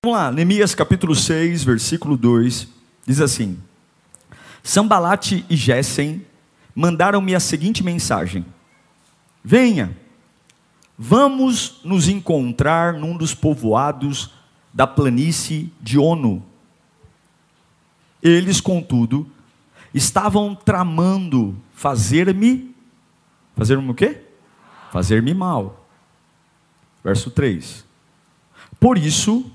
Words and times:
Vamos 0.00 0.16
lá, 0.16 0.30
Neemias 0.30 0.76
capítulo 0.76 1.12
6, 1.12 1.64
versículo 1.64 2.16
2, 2.16 2.68
diz 3.04 3.20
assim: 3.20 3.58
Sambalate 4.62 5.44
e 5.50 5.56
Gessem 5.56 6.24
mandaram-me 6.72 7.34
a 7.34 7.40
seguinte 7.40 7.82
mensagem: 7.82 8.46
Venha, 9.42 9.96
vamos 10.96 11.80
nos 11.82 12.06
encontrar 12.06 12.92
num 12.94 13.16
dos 13.16 13.34
povoados 13.34 14.30
da 14.72 14.86
planície 14.86 15.72
de 15.80 15.98
Ono. 15.98 16.44
Eles, 18.22 18.60
contudo, 18.60 19.28
estavam 19.92 20.54
tramando 20.54 21.56
fazer-me 21.74 22.72
fazer-me 23.56 23.90
o 23.90 23.94
quê? 23.94 24.22
Fazer-me 24.92 25.34
mal. 25.34 25.88
Verso 27.02 27.32
3. 27.32 27.84
Por 28.78 28.96
isso, 28.96 29.50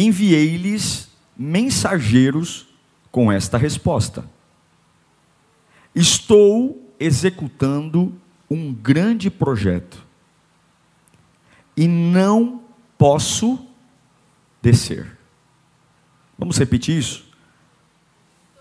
enviei-lhes 0.00 1.08
mensageiros 1.36 2.66
com 3.10 3.30
esta 3.30 3.58
resposta: 3.58 4.24
Estou 5.94 6.92
executando 6.98 8.12
um 8.50 8.72
grande 8.72 9.30
projeto 9.30 10.04
e 11.76 11.86
não 11.86 12.62
posso 12.98 13.58
descer. 14.60 15.18
Vamos 16.38 16.58
repetir 16.58 16.98
isso? 16.98 17.24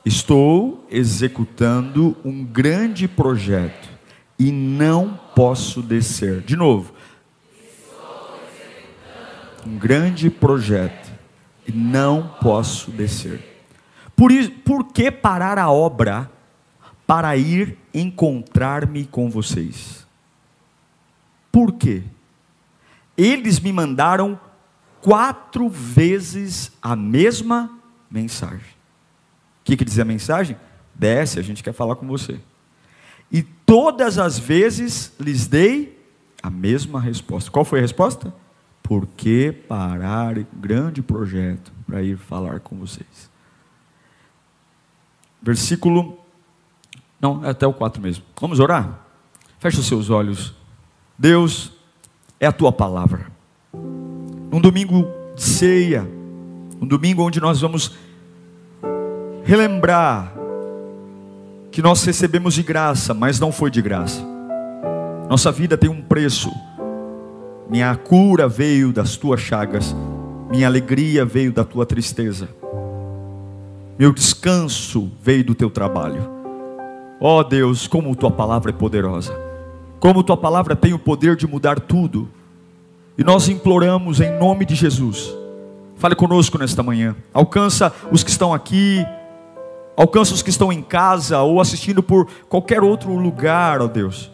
Estou 0.05 0.85
executando 0.89 2.15
um 2.23 2.43
grande 2.43 3.07
projeto 3.07 3.89
e 4.37 4.51
não 4.51 5.19
posso 5.35 5.81
descer. 5.81 6.41
De 6.41 6.55
novo. 6.55 6.93
Um 9.65 9.77
grande 9.77 10.29
projeto 10.29 10.98
não 11.71 12.35
posso 12.41 12.91
descer. 12.91 13.41
Por, 14.15 14.31
por 14.65 14.85
que 14.85 15.09
parar 15.09 15.57
a 15.57 15.71
obra 15.71 16.29
para 17.07 17.35
ir 17.37 17.77
encontrar-me 17.93 19.05
com 19.05 19.29
vocês? 19.29 20.05
Por 21.51 21.73
quê? 21.73 22.03
Eles 23.17 23.59
me 23.59 23.73
mandaram 23.73 24.39
quatro 25.01 25.69
vezes 25.69 26.71
a 26.81 26.95
mesma 26.95 27.71
mensagem. 28.09 28.59
O 28.59 29.65
que, 29.65 29.77
que 29.77 29.85
dizia 29.85 30.03
a 30.03 30.05
mensagem? 30.05 30.57
Desce, 30.93 31.39
a 31.39 31.41
gente 31.41 31.63
quer 31.63 31.73
falar 31.73 31.95
com 31.95 32.07
você. 32.07 32.39
E 33.31 33.41
todas 33.41 34.17
as 34.17 34.39
vezes 34.39 35.13
lhes 35.19 35.47
dei 35.47 35.97
a 36.41 36.49
mesma 36.49 36.99
resposta. 36.99 37.51
Qual 37.51 37.63
foi 37.63 37.79
a 37.79 37.81
resposta? 37.81 38.33
Por 38.89 39.05
que 39.05 39.51
parar 39.51 40.33
grande 40.51 40.99
projeto 41.03 41.71
para 41.85 42.01
ir 42.01 42.17
falar 42.17 42.59
com 42.59 42.75
vocês? 42.75 43.29
Versículo. 45.39 46.17
Não, 47.21 47.45
é 47.45 47.51
até 47.51 47.67
o 47.67 47.73
4 47.73 48.01
mesmo. 48.01 48.23
Vamos 48.41 48.59
orar? 48.59 49.05
Feche 49.59 49.79
os 49.79 49.85
seus 49.85 50.09
olhos. 50.09 50.55
Deus, 51.15 51.71
é 52.39 52.47
a 52.47 52.51
tua 52.51 52.71
palavra. 52.71 53.27
Um 54.51 54.59
domingo 54.59 55.05
de 55.35 55.43
ceia, 55.43 56.01
um 56.81 56.87
domingo 56.87 57.21
onde 57.21 57.39
nós 57.39 57.61
vamos 57.61 57.95
relembrar 59.43 60.33
que 61.71 61.83
nós 61.83 62.03
recebemos 62.03 62.55
de 62.55 62.63
graça, 62.63 63.13
mas 63.13 63.39
não 63.39 63.51
foi 63.51 63.69
de 63.69 63.83
graça. 63.83 64.25
Nossa 65.29 65.51
vida 65.51 65.77
tem 65.77 65.91
um 65.91 66.01
preço 66.01 66.49
minha 67.69 67.95
cura 67.95 68.47
veio 68.47 68.91
das 68.91 69.15
tuas 69.15 69.39
chagas, 69.39 69.95
minha 70.49 70.65
alegria 70.65 71.23
veio 71.23 71.53
da 71.53 71.63
tua 71.63 71.85
tristeza, 71.85 72.49
meu 73.97 74.11
descanso 74.11 75.11
veio 75.21 75.43
do 75.43 75.53
teu 75.53 75.69
trabalho. 75.69 76.27
Ó 77.21 77.39
oh 77.39 77.43
Deus, 77.43 77.85
como 77.85 78.15
tua 78.15 78.31
palavra 78.31 78.71
é 78.71 78.73
poderosa, 78.73 79.37
como 79.99 80.23
tua 80.23 80.35
palavra 80.35 80.75
tem 80.75 80.93
o 80.93 80.99
poder 80.99 81.35
de 81.35 81.45
mudar 81.45 81.79
tudo, 81.79 82.27
e 83.15 83.23
nós 83.23 83.47
imploramos 83.47 84.19
em 84.19 84.35
nome 84.39 84.65
de 84.65 84.73
Jesus, 84.73 85.31
fale 85.95 86.15
conosco 86.15 86.57
nesta 86.57 86.81
manhã, 86.81 87.15
alcança 87.31 87.93
os 88.11 88.23
que 88.23 88.31
estão 88.31 88.51
aqui, 88.51 89.05
alcança 89.95 90.33
os 90.33 90.41
que 90.41 90.49
estão 90.49 90.73
em 90.73 90.81
casa 90.81 91.39
ou 91.41 91.61
assistindo 91.61 92.01
por 92.01 92.27
qualquer 92.47 92.81
outro 92.81 93.13
lugar, 93.15 93.79
ó 93.79 93.85
oh 93.85 93.87
Deus 93.87 94.31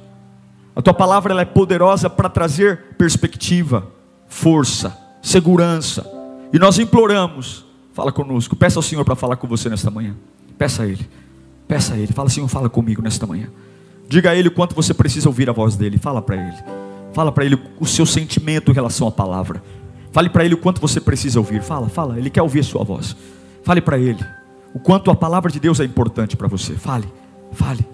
a 0.75 0.81
tua 0.81 0.93
palavra 0.93 1.31
ela 1.31 1.41
é 1.41 1.45
poderosa 1.45 2.09
para 2.09 2.27
trazer 2.27 2.95
perspectiva, 2.97 3.87
força, 4.27 4.95
segurança. 5.21 6.05
E 6.51 6.59
nós 6.59 6.77
imploramos, 6.77 7.65
fala 7.93 8.11
conosco, 8.11 8.57
peça 8.57 8.77
ao 8.77 8.83
Senhor 8.83 9.05
para 9.05 9.15
falar 9.15 9.37
com 9.37 9.47
você 9.47 9.69
nesta 9.69 9.89
manhã. 9.89 10.15
Peça 10.57 10.83
a 10.83 10.85
Ele, 10.85 11.07
peça 11.65 11.93
a 11.93 11.97
Ele, 11.97 12.11
fala 12.11 12.29
Senhor, 12.29 12.47
fala 12.49 12.69
comigo 12.69 13.01
nesta 13.01 13.25
manhã. 13.25 13.47
Diga 14.09 14.31
a 14.31 14.35
Ele 14.35 14.49
o 14.49 14.51
quanto 14.51 14.75
você 14.75 14.93
precisa 14.93 15.29
ouvir 15.29 15.49
a 15.49 15.53
voz 15.53 15.77
dEle, 15.77 15.97
fala 15.97 16.21
para 16.21 16.35
Ele. 16.35 16.57
Fala 17.13 17.31
para 17.31 17.45
Ele 17.45 17.57
o 17.79 17.85
seu 17.85 18.05
sentimento 18.05 18.69
em 18.69 18.73
relação 18.73 19.07
à 19.07 19.11
palavra. 19.11 19.63
Fale 20.11 20.29
para 20.29 20.43
Ele 20.43 20.55
o 20.55 20.57
quanto 20.57 20.81
você 20.81 20.99
precisa 20.99 21.39
ouvir. 21.39 21.61
Fala, 21.61 21.87
fala, 21.87 22.17
Ele 22.17 22.29
quer 22.29 22.41
ouvir 22.41 22.59
a 22.59 22.63
sua 22.63 22.83
voz. 22.83 23.15
Fale 23.63 23.79
para 23.79 23.97
Ele 23.97 24.23
o 24.73 24.79
quanto 24.79 25.09
a 25.09 25.15
palavra 25.15 25.49
de 25.49 25.59
Deus 25.59 25.79
é 25.79 25.85
importante 25.85 26.35
para 26.35 26.49
você. 26.49 26.73
Fale, 26.73 27.07
fale. 27.53 27.85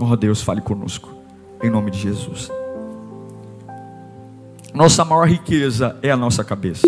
Oh 0.00 0.16
Deus, 0.16 0.42
fale 0.42 0.60
conosco 0.60 1.15
em 1.62 1.70
nome 1.70 1.90
de 1.90 1.98
Jesus. 1.98 2.50
Nossa 4.74 5.04
maior 5.04 5.26
riqueza 5.26 5.96
é 6.02 6.10
a 6.10 6.16
nossa 6.16 6.44
cabeça. 6.44 6.86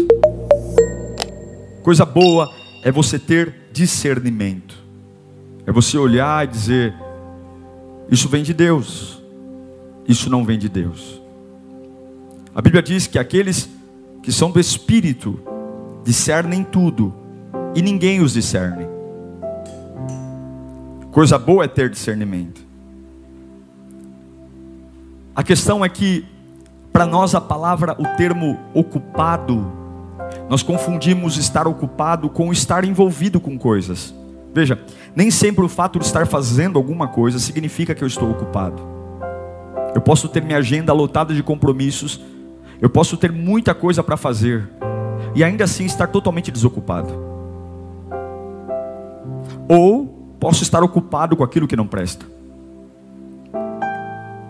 Coisa 1.82 2.04
boa 2.04 2.52
é 2.82 2.92
você 2.92 3.18
ter 3.18 3.54
discernimento. 3.72 4.76
É 5.66 5.72
você 5.72 5.96
olhar 5.96 6.44
e 6.44 6.48
dizer: 6.48 6.94
Isso 8.10 8.28
vem 8.28 8.42
de 8.42 8.52
Deus, 8.52 9.22
isso 10.06 10.28
não 10.28 10.44
vem 10.44 10.58
de 10.58 10.68
Deus. 10.68 11.20
A 12.54 12.60
Bíblia 12.60 12.82
diz 12.82 13.06
que 13.06 13.18
aqueles 13.18 13.68
que 14.22 14.30
são 14.30 14.50
do 14.50 14.60
Espírito 14.60 15.40
discernem 16.04 16.64
tudo 16.64 17.14
e 17.74 17.80
ninguém 17.80 18.20
os 18.20 18.34
discerne. 18.34 18.86
Coisa 21.10 21.38
boa 21.38 21.64
é 21.64 21.68
ter 21.68 21.88
discernimento. 21.88 22.67
A 25.38 25.42
questão 25.44 25.84
é 25.84 25.88
que, 25.88 26.26
para 26.92 27.06
nós, 27.06 27.32
a 27.32 27.40
palavra, 27.40 27.94
o 27.96 28.16
termo 28.16 28.58
ocupado, 28.74 29.70
nós 30.50 30.64
confundimos 30.64 31.36
estar 31.36 31.68
ocupado 31.68 32.28
com 32.28 32.52
estar 32.52 32.84
envolvido 32.84 33.38
com 33.38 33.56
coisas. 33.56 34.12
Veja, 34.52 34.80
nem 35.14 35.30
sempre 35.30 35.64
o 35.64 35.68
fato 35.68 36.00
de 36.00 36.06
estar 36.06 36.26
fazendo 36.26 36.76
alguma 36.76 37.06
coisa 37.06 37.38
significa 37.38 37.94
que 37.94 38.02
eu 38.02 38.08
estou 38.08 38.28
ocupado. 38.28 38.82
Eu 39.94 40.00
posso 40.00 40.28
ter 40.28 40.42
minha 40.42 40.58
agenda 40.58 40.92
lotada 40.92 41.32
de 41.32 41.40
compromissos, 41.40 42.20
eu 42.80 42.90
posso 42.90 43.16
ter 43.16 43.30
muita 43.30 43.72
coisa 43.72 44.02
para 44.02 44.16
fazer, 44.16 44.68
e 45.36 45.44
ainda 45.44 45.62
assim 45.62 45.84
estar 45.84 46.08
totalmente 46.08 46.50
desocupado. 46.50 47.14
Ou 49.68 50.34
posso 50.40 50.64
estar 50.64 50.82
ocupado 50.82 51.36
com 51.36 51.44
aquilo 51.44 51.68
que 51.68 51.76
não 51.76 51.86
presta. 51.86 52.37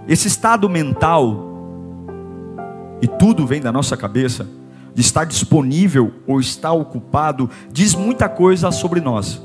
Esse 0.08 0.26
estado 0.26 0.70
mental, 0.70 1.44
e 3.02 3.06
tudo 3.06 3.46
vem 3.46 3.60
da 3.60 3.70
nossa 3.70 3.94
cabeça, 3.94 4.48
de 4.94 5.02
estar 5.02 5.24
disponível 5.24 6.14
ou 6.26 6.40
estar 6.40 6.72
ocupado, 6.72 7.50
diz 7.70 7.94
muita 7.94 8.26
coisa 8.26 8.70
sobre 8.70 9.02
nós, 9.02 9.40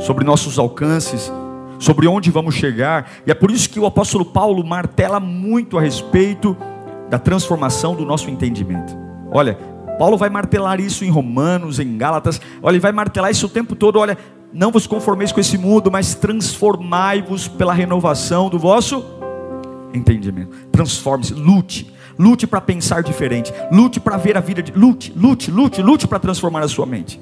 sobre 0.00 0.24
nossos 0.24 0.58
alcances, 0.58 1.32
sobre 1.78 2.08
onde 2.08 2.32
vamos 2.32 2.56
chegar, 2.56 3.08
e 3.24 3.30
é 3.30 3.34
por 3.34 3.52
isso 3.52 3.70
que 3.70 3.78
o 3.78 3.86
apóstolo 3.86 4.24
Paulo 4.24 4.66
martela 4.66 5.20
muito 5.20 5.78
a 5.78 5.80
respeito 5.80 6.56
da 7.08 7.18
transformação 7.18 7.94
do 7.94 8.04
nosso 8.04 8.28
entendimento. 8.28 8.92
Olha, 9.30 9.56
Paulo 9.98 10.18
vai 10.18 10.28
martelar 10.28 10.80
isso 10.80 11.04
em 11.04 11.10
Romanos, 11.10 11.78
em 11.78 11.96
Gálatas, 11.96 12.40
olha, 12.60 12.74
ele 12.74 12.80
vai 12.80 12.92
martelar 12.92 13.30
isso 13.30 13.46
o 13.46 13.50
tempo 13.50 13.76
todo, 13.76 14.00
olha, 14.00 14.18
não 14.52 14.70
vos 14.70 14.86
conformeis 14.86 15.32
com 15.32 15.40
esse 15.40 15.58
mundo, 15.58 15.90
mas 15.90 16.14
transformai-vos 16.14 17.48
pela 17.48 17.72
renovação 17.72 18.48
do 18.48 18.58
vosso 18.58 19.04
entendimento. 19.92 20.50
Transforme-se, 20.70 21.34
lute, 21.34 21.92
lute 22.18 22.46
para 22.46 22.60
pensar 22.60 23.02
diferente, 23.02 23.52
lute 23.70 24.00
para 24.00 24.16
ver 24.16 24.36
a 24.36 24.40
vida, 24.40 24.62
de... 24.62 24.72
lute, 24.72 25.12
lute, 25.16 25.50
lute, 25.50 25.82
lute 25.82 26.06
para 26.06 26.18
transformar 26.18 26.62
a 26.62 26.68
sua 26.68 26.86
mente. 26.86 27.20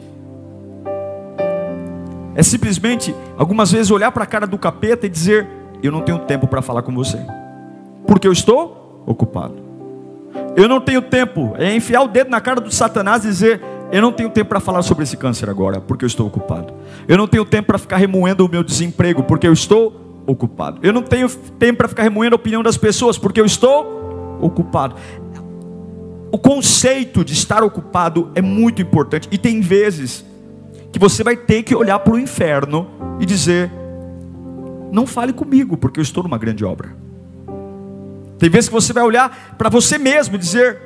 É 2.35 2.43
simplesmente, 2.43 3.15
algumas 3.38 3.71
vezes, 3.71 3.91
olhar 3.91 4.11
para 4.11 4.25
a 4.25 4.26
cara 4.26 4.47
do 4.47 4.59
capeta 4.59 5.06
e 5.06 5.09
dizer: 5.09 5.47
Eu 5.82 5.93
não 5.93 6.03
tenho 6.03 6.19
tempo 6.21 6.47
para 6.49 6.61
falar 6.61 6.82
com 6.82 6.93
você, 6.93 7.19
porque 8.06 8.26
eu 8.26 8.32
estou 8.32 9.03
ocupado. 9.06 9.62
Eu 10.56 10.69
não 10.69 10.81
tenho 10.81 11.00
tempo, 11.00 11.55
é 11.56 11.75
enfiar 11.75 12.03
o 12.03 12.09
dedo 12.09 12.31
na 12.31 12.41
cara 12.41 12.61
do 12.61 12.73
Satanás 12.73 13.25
e 13.25 13.29
dizer: 13.29 13.61
Eu 13.94 14.02
não 14.02 14.11
tenho 14.11 14.29
tempo 14.29 14.49
para 14.49 14.58
falar 14.58 14.82
sobre 14.82 15.05
esse 15.05 15.17
câncer 15.17 15.49
agora, 15.49 15.81
porque 15.81 16.05
eu 16.05 16.08
estou 16.08 16.26
ocupado. 16.26 16.75
Eu 17.06 17.17
não 17.17 17.29
tenho 17.29 17.44
tempo 17.44 17.69
para 17.69 17.79
ficar 17.79 17.96
remoendo 17.96 18.44
o 18.44 18.49
meu 18.49 18.64
desemprego, 18.64 19.23
porque 19.23 19.46
eu 19.46 19.52
estou 19.52 20.25
ocupado. 20.26 20.81
Eu 20.82 20.93
não 20.93 21.00
tenho 21.00 21.29
tempo 21.31 21.79
para 21.79 21.87
ficar 21.87 22.02
remoendo 22.02 22.35
a 22.35 22.37
opinião 22.37 22.61
das 22.61 22.76
pessoas, 22.76 23.17
porque 23.17 23.41
eu 23.41 23.46
estou 23.46 24.38
ocupado. 24.41 24.96
O 26.32 26.37
conceito 26.37 27.25
de 27.25 27.35
estar 27.35 27.62
ocupado 27.62 28.32
é 28.35 28.43
muito 28.43 28.82
importante, 28.82 29.29
e 29.31 29.38
tem 29.38 29.61
vezes 29.61 30.25
que 30.90 30.99
você 30.99 31.23
vai 31.23 31.37
ter 31.37 31.62
que 31.62 31.73
olhar 31.73 32.00
para 32.00 32.14
o 32.14 32.19
inferno 32.19 32.90
e 33.20 33.25
dizer: 33.25 33.70
não 34.90 35.06
fale 35.06 35.32
comigo, 35.32 35.76
porque 35.76 36.00
eu 36.00 36.02
estou 36.02 36.25
numa 36.25 36.37
grande 36.37 36.64
obra. 36.64 36.97
Tem 38.40 38.50
vezes 38.50 38.69
que 38.69 38.75
você 38.75 38.93
vai 38.93 39.05
olhar 39.05 39.55
para 39.56 39.69
você 39.69 39.99
mesmo 39.99 40.35
e 40.35 40.38
dizer: 40.38 40.81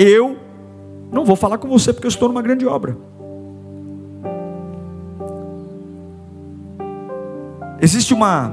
eu 0.00 0.47
não 1.10 1.24
vou 1.24 1.36
falar 1.36 1.58
com 1.58 1.68
você 1.68 1.92
porque 1.92 2.06
eu 2.06 2.10
estou 2.10 2.28
numa 2.28 2.42
grande 2.42 2.66
obra. 2.66 2.96
Existe 7.80 8.12
uma. 8.12 8.52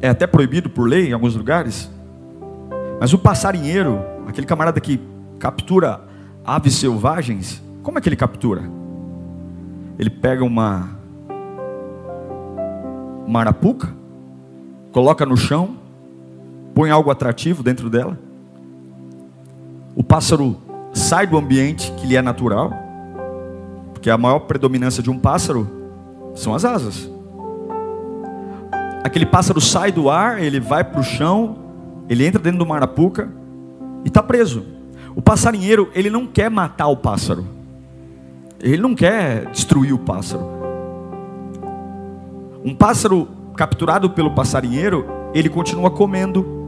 É 0.00 0.08
até 0.10 0.26
proibido 0.26 0.68
por 0.68 0.86
lei 0.86 1.08
em 1.08 1.12
alguns 1.12 1.34
lugares. 1.34 1.90
Mas 3.00 3.12
o 3.12 3.18
passarinheiro, 3.18 4.00
aquele 4.26 4.46
camarada 4.46 4.80
que 4.80 5.00
captura 5.38 6.00
aves 6.44 6.74
selvagens, 6.74 7.62
como 7.82 7.98
é 7.98 8.00
que 8.00 8.08
ele 8.08 8.16
captura? 8.16 8.62
Ele 9.98 10.10
pega 10.10 10.44
uma, 10.44 10.90
uma 13.26 13.40
arapuca, 13.40 13.88
coloca 14.92 15.24
no 15.24 15.36
chão, 15.36 15.76
põe 16.74 16.90
algo 16.90 17.10
atrativo 17.10 17.62
dentro 17.62 17.88
dela. 17.88 18.18
O 19.94 20.02
pássaro 20.02 20.56
sai 20.92 21.26
do 21.26 21.36
ambiente 21.36 21.92
que 21.92 22.06
lhe 22.06 22.16
é 22.16 22.22
natural, 22.22 22.72
porque 23.92 24.10
a 24.10 24.18
maior 24.18 24.40
predominância 24.40 25.02
de 25.02 25.10
um 25.10 25.18
pássaro 25.18 25.68
são 26.34 26.54
as 26.54 26.64
asas. 26.64 27.10
Aquele 29.04 29.26
pássaro 29.26 29.60
sai 29.60 29.92
do 29.92 30.10
ar, 30.10 30.42
ele 30.42 30.58
vai 30.58 30.82
para 30.82 31.00
o 31.00 31.04
chão, 31.04 31.58
ele 32.08 32.26
entra 32.26 32.40
dentro 32.40 32.58
de 32.58 32.64
uma 32.64 32.78
e 34.04 34.08
está 34.08 34.22
preso. 34.22 34.64
O 35.14 35.22
passarinheiro, 35.22 35.90
ele 35.94 36.10
não 36.10 36.26
quer 36.26 36.50
matar 36.50 36.88
o 36.88 36.96
pássaro. 36.96 37.46
Ele 38.60 38.78
não 38.78 38.94
quer 38.94 39.50
destruir 39.50 39.92
o 39.92 39.98
pássaro. 39.98 40.44
Um 42.64 42.74
pássaro 42.74 43.28
capturado 43.56 44.10
pelo 44.10 44.30
passarinheiro, 44.34 45.06
ele 45.34 45.48
continua 45.48 45.90
comendo, 45.90 46.63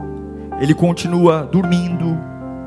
ele 0.59 0.73
continua 0.73 1.43
dormindo, 1.43 2.17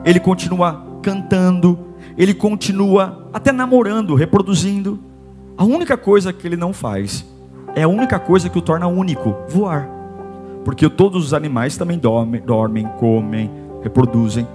ele 0.05 0.21
continua 0.21 0.85
cantando, 1.03 1.79
ele 2.17 2.35
continua 2.35 3.29
até 3.33 3.53
namorando, 3.53 4.15
reproduzindo. 4.15 4.99
A 5.57 5.65
única 5.65 5.97
coisa 5.97 6.33
que 6.33 6.47
ele 6.47 6.57
não 6.57 6.73
faz 6.73 7.25
é 7.75 7.83
a 7.83 7.89
única 7.89 8.19
coisa 8.19 8.49
que 8.49 8.59
o 8.59 8.63
torna 8.63 8.87
único: 8.87 9.37
voar. 9.49 9.89
Porque 10.65 10.89
todos 10.89 11.25
os 11.25 11.35
animais 11.35 11.77
também 11.77 11.99
dormem, 11.99 12.41
dormem 12.41 12.87
comem, 12.99 13.51
reproduzem. 13.83 14.47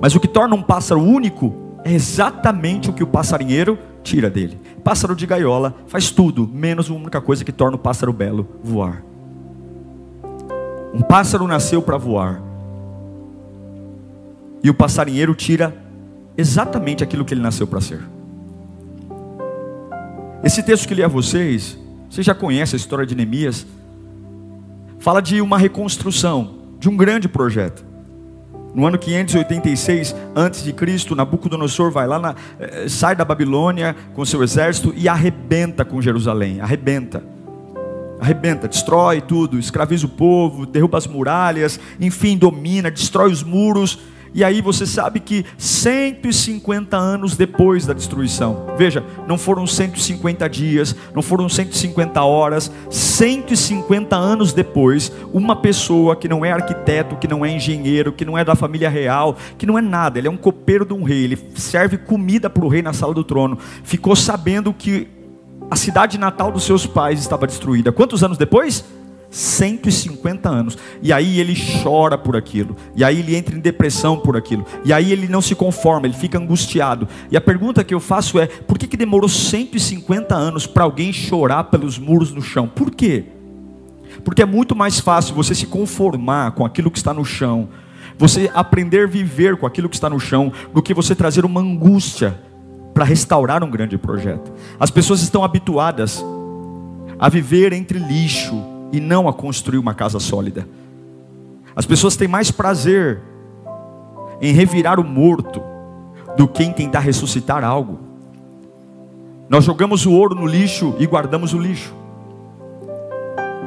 Mas 0.00 0.14
o 0.14 0.20
que 0.20 0.28
torna 0.28 0.54
um 0.54 0.62
pássaro 0.62 1.00
único 1.00 1.52
é 1.84 1.92
exatamente 1.92 2.90
o 2.90 2.92
que 2.92 3.02
o 3.02 3.06
passarinheiro 3.06 3.78
tira 4.02 4.28
dele. 4.28 4.60
Pássaro 4.84 5.16
de 5.16 5.26
gaiola 5.26 5.74
faz 5.86 6.10
tudo, 6.10 6.48
menos 6.52 6.90
a 6.90 6.94
única 6.94 7.20
coisa 7.20 7.44
que 7.44 7.52
torna 7.52 7.76
o 7.76 7.80
pássaro 7.80 8.12
belo: 8.12 8.46
voar. 8.62 9.02
Um 10.94 11.02
pássaro 11.02 11.46
nasceu 11.46 11.82
para 11.82 11.96
voar. 11.96 12.45
E 14.66 14.70
o 14.70 14.74
passarinheiro 14.74 15.32
tira 15.32 15.72
exatamente 16.36 17.04
aquilo 17.04 17.24
que 17.24 17.32
ele 17.32 17.40
nasceu 17.40 17.68
para 17.68 17.80
ser. 17.80 18.00
Esse 20.42 20.60
texto 20.60 20.88
que 20.88 20.94
li 20.94 21.04
a 21.04 21.08
vocês, 21.08 21.78
você 22.10 22.20
já 22.20 22.34
conhece 22.34 22.74
a 22.74 22.76
história 22.76 23.06
de 23.06 23.14
Neemias, 23.14 23.64
fala 24.98 25.22
de 25.22 25.40
uma 25.40 25.56
reconstrução, 25.56 26.58
de 26.80 26.88
um 26.88 26.96
grande 26.96 27.28
projeto. 27.28 27.84
No 28.74 28.84
ano 28.84 28.98
586 28.98 30.16
a.C., 30.34 31.14
Nabucodonosor 31.14 31.92
vai 31.92 32.08
lá, 32.08 32.18
na, 32.18 32.34
eh, 32.58 32.88
sai 32.88 33.14
da 33.14 33.24
Babilônia 33.24 33.94
com 34.14 34.24
seu 34.24 34.42
exército 34.42 34.92
e 34.96 35.08
arrebenta 35.08 35.84
com 35.84 36.02
Jerusalém. 36.02 36.60
Arrebenta. 36.60 37.22
Arrebenta, 38.20 38.66
destrói 38.66 39.20
tudo, 39.20 39.60
escraviza 39.60 40.06
o 40.06 40.08
povo, 40.08 40.66
derruba 40.66 40.98
as 40.98 41.06
muralhas, 41.06 41.78
enfim, 42.00 42.36
domina, 42.36 42.90
destrói 42.90 43.30
os 43.30 43.44
muros 43.44 44.15
e 44.34 44.44
aí 44.44 44.60
você 44.60 44.86
sabe 44.86 45.20
que 45.20 45.44
150 45.58 46.96
anos 46.96 47.36
depois 47.36 47.86
da 47.86 47.92
destruição, 47.92 48.66
veja, 48.76 49.02
não 49.26 49.38
foram 49.38 49.66
150 49.66 50.48
dias, 50.48 50.94
não 51.14 51.22
foram 51.22 51.48
150 51.48 52.22
horas, 52.22 52.70
150 52.90 54.14
anos 54.14 54.52
depois, 54.52 55.12
uma 55.32 55.56
pessoa 55.56 56.16
que 56.16 56.28
não 56.28 56.44
é 56.44 56.52
arquiteto, 56.52 57.16
que 57.16 57.28
não 57.28 57.44
é 57.44 57.50
engenheiro, 57.50 58.12
que 58.12 58.24
não 58.24 58.36
é 58.36 58.44
da 58.44 58.54
família 58.54 58.88
real, 58.88 59.36
que 59.56 59.66
não 59.66 59.78
é 59.78 59.82
nada, 59.82 60.18
ele 60.18 60.28
é 60.28 60.30
um 60.30 60.36
copeiro 60.36 60.84
de 60.84 60.92
um 60.92 61.02
rei, 61.02 61.24
ele 61.24 61.38
serve 61.54 61.98
comida 61.98 62.50
para 62.50 62.64
o 62.64 62.68
rei 62.68 62.82
na 62.82 62.92
sala 62.92 63.14
do 63.14 63.24
trono, 63.24 63.58
ficou 63.82 64.14
sabendo 64.14 64.72
que 64.72 65.08
a 65.70 65.76
cidade 65.76 66.18
natal 66.18 66.52
dos 66.52 66.64
seus 66.64 66.86
pais 66.86 67.18
estava 67.18 67.46
destruída. 67.46 67.90
Quantos 67.90 68.22
anos 68.22 68.38
depois? 68.38 68.84
150 69.36 70.48
anos. 70.48 70.78
E 71.02 71.12
aí 71.12 71.38
ele 71.38 71.54
chora 71.82 72.16
por 72.16 72.36
aquilo. 72.36 72.74
E 72.94 73.04
aí 73.04 73.20
ele 73.20 73.36
entra 73.36 73.54
em 73.54 73.60
depressão 73.60 74.18
por 74.18 74.36
aquilo. 74.36 74.64
E 74.84 74.92
aí 74.92 75.12
ele 75.12 75.28
não 75.28 75.42
se 75.42 75.54
conforma, 75.54 76.06
ele 76.06 76.14
fica 76.14 76.38
angustiado. 76.38 77.06
E 77.30 77.36
a 77.36 77.40
pergunta 77.40 77.84
que 77.84 77.92
eu 77.92 78.00
faço 78.00 78.38
é: 78.38 78.46
por 78.46 78.78
que, 78.78 78.86
que 78.86 78.96
demorou 78.96 79.28
150 79.28 80.34
anos 80.34 80.66
para 80.66 80.84
alguém 80.84 81.12
chorar 81.12 81.64
pelos 81.64 81.98
muros 81.98 82.32
no 82.32 82.40
chão? 82.40 82.66
Por 82.66 82.90
quê? 82.90 83.24
Porque 84.24 84.40
é 84.40 84.46
muito 84.46 84.74
mais 84.74 84.98
fácil 84.98 85.34
você 85.34 85.54
se 85.54 85.66
conformar 85.66 86.52
com 86.52 86.64
aquilo 86.64 86.90
que 86.90 86.96
está 86.96 87.12
no 87.12 87.24
chão, 87.24 87.68
você 88.16 88.50
aprender 88.54 89.04
a 89.04 89.06
viver 89.06 89.56
com 89.58 89.66
aquilo 89.66 89.88
que 89.88 89.96
está 89.96 90.08
no 90.08 90.18
chão, 90.18 90.50
do 90.72 90.82
que 90.82 90.94
você 90.94 91.14
trazer 91.14 91.44
uma 91.44 91.60
angústia 91.60 92.40
para 92.94 93.04
restaurar 93.04 93.62
um 93.62 93.70
grande 93.70 93.98
projeto. 93.98 94.50
As 94.80 94.90
pessoas 94.90 95.20
estão 95.20 95.44
habituadas 95.44 96.24
a 97.18 97.28
viver 97.28 97.74
entre 97.74 97.98
lixo, 97.98 98.75
e 98.92 99.00
não 99.00 99.28
a 99.28 99.32
construir 99.32 99.78
uma 99.78 99.94
casa 99.94 100.18
sólida. 100.18 100.68
As 101.74 101.84
pessoas 101.84 102.16
têm 102.16 102.28
mais 102.28 102.50
prazer 102.50 103.20
em 104.40 104.52
revirar 104.52 104.98
o 104.98 105.04
morto 105.04 105.62
do 106.36 106.46
que 106.46 106.62
em 106.62 106.72
tentar 106.72 107.00
ressuscitar 107.00 107.64
algo. 107.64 107.98
Nós 109.48 109.64
jogamos 109.64 110.06
o 110.06 110.12
ouro 110.12 110.34
no 110.34 110.46
lixo 110.46 110.94
e 110.98 111.06
guardamos 111.06 111.54
o 111.54 111.58
lixo. 111.58 111.94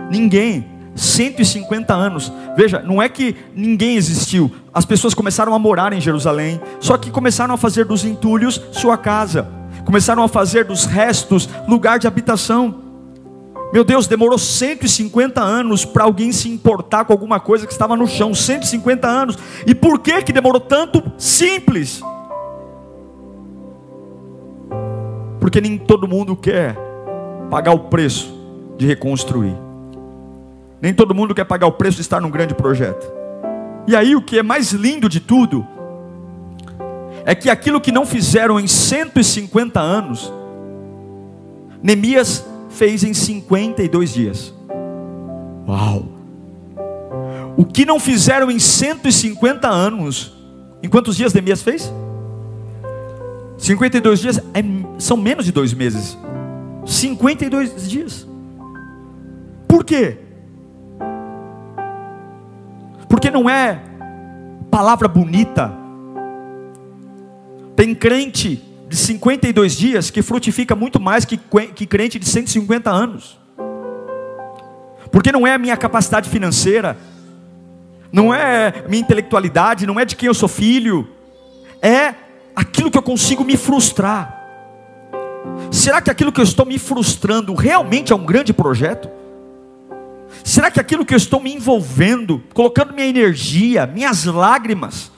Ninguém, 0.09 0.65
150 0.95 1.93
anos, 1.93 2.31
veja, 2.57 2.81
não 2.81 3.01
é 3.01 3.07
que 3.07 3.35
ninguém 3.55 3.95
existiu, 3.95 4.51
as 4.73 4.85
pessoas 4.85 5.13
começaram 5.13 5.53
a 5.53 5.59
morar 5.59 5.93
em 5.93 6.01
Jerusalém, 6.01 6.59
só 6.79 6.97
que 6.97 7.11
começaram 7.11 7.53
a 7.53 7.57
fazer 7.57 7.85
dos 7.85 8.03
entulhos 8.03 8.61
sua 8.71 8.97
casa, 8.97 9.47
começaram 9.85 10.23
a 10.23 10.27
fazer 10.27 10.65
dos 10.65 10.85
restos 10.85 11.47
lugar 11.67 11.99
de 11.99 12.07
habitação. 12.07 12.88
Meu 13.71 13.83
Deus, 13.83 14.07
demorou 14.07 14.37
150 14.37 15.39
anos 15.39 15.85
para 15.85 16.03
alguém 16.03 16.31
se 16.31 16.49
importar 16.49 17.05
com 17.05 17.13
alguma 17.13 17.39
coisa 17.39 17.67
que 17.67 17.71
estava 17.71 17.95
no 17.95 18.07
chão. 18.07 18.33
150 18.33 19.07
anos. 19.07 19.37
E 19.65 19.75
por 19.75 19.99
que 19.99 20.23
que 20.23 20.33
demorou 20.33 20.59
tanto? 20.59 21.03
Simples. 21.17 22.01
Porque 25.39 25.61
nem 25.61 25.77
todo 25.77 26.07
mundo 26.07 26.35
quer 26.35 26.75
pagar 27.49 27.73
o 27.73 27.79
preço 27.79 28.33
de 28.75 28.87
reconstruir. 28.87 29.55
Nem 30.81 30.93
todo 30.93 31.13
mundo 31.13 31.35
quer 31.35 31.45
pagar 31.45 31.67
o 31.67 31.73
preço 31.73 31.97
de 31.97 32.01
estar 32.01 32.19
num 32.19 32.31
grande 32.31 32.55
projeto. 32.55 33.05
E 33.85 33.95
aí 33.95 34.15
o 34.15 34.21
que 34.21 34.39
é 34.39 34.43
mais 34.43 34.71
lindo 34.71 35.07
de 35.07 35.19
tudo 35.19 35.67
é 37.23 37.35
que 37.35 37.49
aquilo 37.49 37.79
que 37.79 37.91
não 37.91 38.05
fizeram 38.05 38.59
em 38.59 38.67
150 38.67 39.79
anos, 39.79 40.33
Neemias 41.83 42.48
fez 42.69 43.03
em 43.03 43.13
52 43.13 44.13
dias. 44.13 44.53
Uau! 45.67 46.05
O 47.57 47.65
que 47.65 47.85
não 47.85 47.99
fizeram 47.99 48.49
em 48.49 48.59
150 48.59 49.67
anos, 49.67 50.33
em 50.81 50.87
quantos 50.87 51.17
dias 51.17 51.33
Neemias 51.33 51.61
fez? 51.61 51.91
52 53.57 54.19
dias 54.19 54.37
é, 54.37 54.63
são 54.97 55.17
menos 55.17 55.45
de 55.45 55.51
dois 55.51 55.73
meses. 55.73 56.17
52 56.85 57.89
dias. 57.89 58.27
Por 59.67 59.83
quê? 59.83 60.17
Porque 63.09 63.29
não 63.29 63.49
é 63.49 63.81
palavra 64.71 65.07
bonita. 65.07 65.73
Tem 67.75 67.93
crente 67.93 68.68
de 68.89 68.97
52 68.97 69.77
dias 69.77 70.09
que 70.09 70.23
frutifica 70.23 70.75
muito 70.75 70.99
mais 70.99 71.23
que, 71.23 71.37
que 71.75 71.85
crente 71.85 72.17
de 72.17 72.27
150 72.27 72.89
anos. 72.89 73.39
Porque 75.11 75.31
não 75.31 75.45
é 75.45 75.53
a 75.53 75.59
minha 75.59 75.77
capacidade 75.77 76.27
financeira, 76.27 76.97
não 78.11 78.33
é 78.33 78.83
minha 78.89 79.01
intelectualidade, 79.01 79.85
não 79.85 79.99
é 79.99 80.05
de 80.05 80.15
quem 80.15 80.25
eu 80.25 80.33
sou 80.33 80.49
filho, 80.49 81.07
é 81.81 82.15
aquilo 82.55 82.89
que 82.89 82.97
eu 82.97 83.03
consigo 83.03 83.45
me 83.45 83.55
frustrar. 83.55 84.35
Será 85.71 86.01
que 86.01 86.09
aquilo 86.09 86.31
que 86.31 86.39
eu 86.39 86.43
estou 86.43 86.65
me 86.65 86.79
frustrando 86.79 87.53
realmente 87.53 88.11
é 88.11 88.15
um 88.15 88.25
grande 88.25 88.51
projeto? 88.51 89.07
Será 90.43 90.71
que 90.71 90.79
aquilo 90.79 91.05
que 91.05 91.13
eu 91.13 91.17
estou 91.17 91.39
me 91.39 91.53
envolvendo, 91.53 92.43
colocando 92.55 92.93
minha 92.93 93.07
energia, 93.07 93.85
minhas 93.85 94.25
lágrimas, 94.25 95.11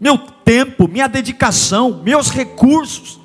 meu 0.00 0.16
tempo, 0.44 0.86
minha 0.86 1.08
dedicação, 1.08 2.02
meus 2.02 2.30
recursos, 2.30 3.20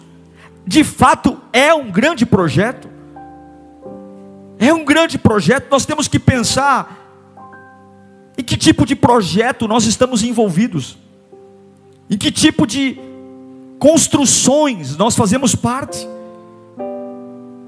de 0.66 0.84
fato 0.84 1.38
é 1.52 1.74
um 1.74 1.92
grande 1.92 2.26
projeto? 2.26 2.88
É 4.58 4.74
um 4.74 4.84
grande 4.84 5.18
projeto, 5.18 5.68
nós 5.72 5.86
temos 5.86 6.08
que 6.08 6.20
pensar 6.20 6.98
em 8.38 8.44
que 8.44 8.56
tipo 8.56 8.86
de 8.86 8.96
projeto 8.96 9.68
nós 9.68 9.86
estamos 9.86 10.24
envolvidos, 10.24 10.98
em 12.10 12.18
que 12.18 12.32
tipo 12.32 12.66
de 12.66 12.98
construções 13.78 14.98
nós 14.98 15.16
fazemos 15.16 15.56
parte, 15.56 16.08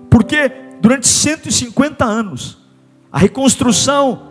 porque 0.10 0.52
durante 0.82 1.08
150 1.08 2.04
anos, 2.04 2.58
a 3.12 3.20
reconstrução 3.20 4.22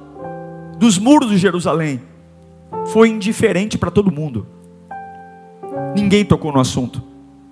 dos 0.78 0.98
muros 0.98 1.30
de 1.30 1.38
Jerusalém 1.38 2.00
foi 2.86 3.08
indiferente 3.08 3.78
para 3.78 3.90
todo 3.90 4.10
mundo. 4.10 4.46
Ninguém 5.94 6.24
tocou 6.24 6.52
no 6.52 6.60
assunto, 6.60 7.02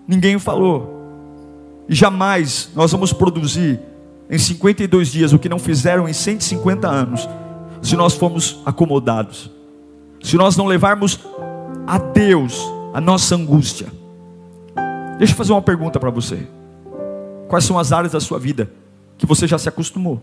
ninguém 0.06 0.38
falou. 0.38 0.96
E 1.88 1.94
jamais 1.94 2.70
nós 2.74 2.92
vamos 2.92 3.12
produzir 3.12 3.80
em 4.28 4.38
52 4.38 5.10
dias 5.10 5.32
o 5.32 5.38
que 5.38 5.48
não 5.48 5.58
fizeram 5.58 6.08
em 6.08 6.12
150 6.12 6.86
anos, 6.86 7.28
se 7.82 7.96
nós 7.96 8.14
formos 8.14 8.60
acomodados, 8.66 9.50
se 10.22 10.36
nós 10.36 10.56
não 10.56 10.66
levarmos 10.66 11.20
a 11.86 11.98
Deus 11.98 12.60
a 12.92 13.00
nossa 13.00 13.34
angústia. 13.34 13.86
Deixa 15.18 15.32
eu 15.32 15.36
fazer 15.36 15.52
uma 15.52 15.62
pergunta 15.62 15.98
para 15.98 16.10
você: 16.10 16.46
quais 17.48 17.64
são 17.64 17.78
as 17.78 17.92
áreas 17.92 18.12
da 18.12 18.20
sua 18.20 18.38
vida 18.38 18.70
que 19.16 19.26
você 19.26 19.46
já 19.46 19.58
se 19.58 19.68
acostumou? 19.68 20.22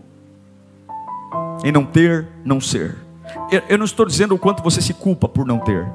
em 1.64 1.72
não 1.72 1.84
ter, 1.84 2.28
não 2.44 2.60
ser. 2.60 2.96
Eu 3.68 3.78
não 3.78 3.84
estou 3.84 4.06
dizendo 4.06 4.34
o 4.34 4.38
quanto 4.38 4.62
você 4.62 4.80
se 4.80 4.94
culpa 4.94 5.28
por 5.28 5.46
não 5.46 5.58
ter. 5.58 5.86